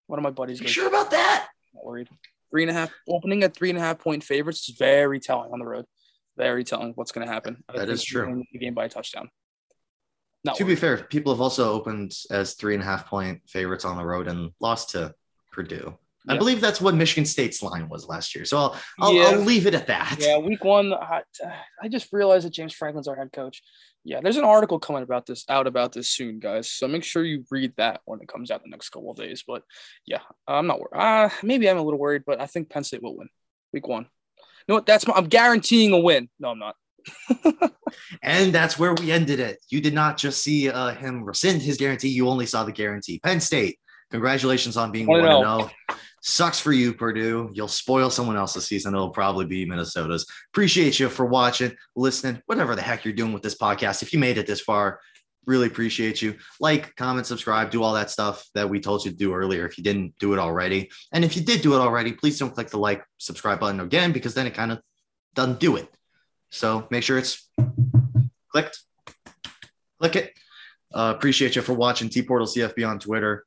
[0.07, 1.47] One of my buddies You sure about that?
[1.73, 2.09] Not worried.
[2.51, 5.51] Three and a half opening at three and a half point favorites is very telling
[5.51, 5.85] on the road.
[6.37, 7.63] Very telling what's going to happen.
[7.69, 8.31] I That think is they're true.
[8.33, 9.29] gonna The game by a touchdown.
[10.43, 10.73] Not to worried.
[10.75, 14.05] be fair, people have also opened as three and a half point favorites on the
[14.05, 15.13] road and lost to
[15.51, 15.97] Purdue.
[16.27, 16.39] I Yeah.
[16.39, 18.45] believe that's what Michigan State's line was last year.
[18.45, 19.23] So I'll, I'll, Yeah.
[19.25, 20.17] I'll leave it at that.
[20.19, 20.93] Yeah, week one.
[20.93, 21.23] I,
[21.81, 23.63] I just realized that James Franklin's our head coach.
[24.05, 26.69] Yeah, there's an article coming about this out about this soon, guys.
[26.69, 29.43] So make sure you read that when it comes out the next couple of days.
[29.45, 29.63] But
[30.05, 31.01] yeah, I'm not worried.
[31.01, 33.29] Uh, maybe I'm a little worried, but I think Penn State will win
[33.73, 34.03] week one.
[34.03, 34.85] You know what?
[34.85, 36.29] That's my, I'm guaranteeing a win.
[36.39, 36.75] No, I'm not.
[38.21, 39.59] And that's where we ended it.
[39.69, 43.19] You did not just see uh, him rescind his guarantee, you only saw the guarantee.
[43.19, 43.79] Penn State,
[44.11, 45.71] congratulations on being 1 1-0.
[46.25, 46.47] 0.
[46.47, 47.51] Sucks for you, Purdue.
[47.53, 48.95] You'll spoil someone else's season.
[48.95, 50.25] It'll probably be Minnesota's.
[50.51, 54.01] Appreciate you for watching, listening, whatever the heck you're doing with this podcast.
[54.01, 54.99] If you made it this far,
[55.45, 56.35] really appreciate you.
[56.59, 59.77] Like, comment, subscribe, do all that stuff that we told you to do earlier if
[59.77, 60.89] you didn't do it already.
[61.11, 64.11] And if you did do it already, please don't click the like, subscribe button again
[64.11, 64.81] because then it kind of
[65.35, 65.87] doesn't do it.
[66.49, 67.47] So make sure it's
[68.49, 68.79] clicked.
[69.99, 70.33] Click it.
[70.91, 73.45] Uh, appreciate you for watching T Portal CFB on Twitter.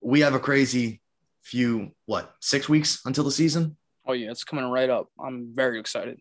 [0.00, 1.01] We have a crazy
[1.42, 3.76] few, what, six weeks until the season?
[4.06, 5.08] Oh yeah, it's coming right up.
[5.18, 6.18] I'm very excited.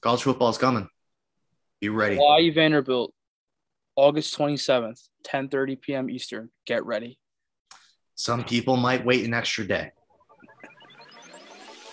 [0.00, 0.88] College football is coming.
[1.80, 2.16] Be ready.
[2.16, 3.12] Hawaii Vanderbilt,
[3.96, 6.10] August 27th, 10:30 p.m.
[6.10, 6.50] Eastern.
[6.66, 7.18] Get ready.
[8.14, 9.92] Some people might wait an extra day.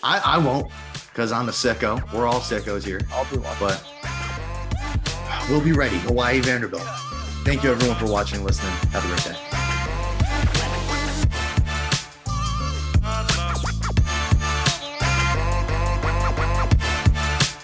[0.03, 0.71] I, I won't
[1.07, 2.01] because I'm a sicko.
[2.13, 3.67] We're all sickos here, I'll be watching.
[3.67, 3.83] but
[5.49, 5.97] we'll be ready.
[5.99, 6.83] Hawaii Vanderbilt.
[7.43, 8.73] Thank you everyone for watching and listening.
[8.91, 9.46] Have a great day.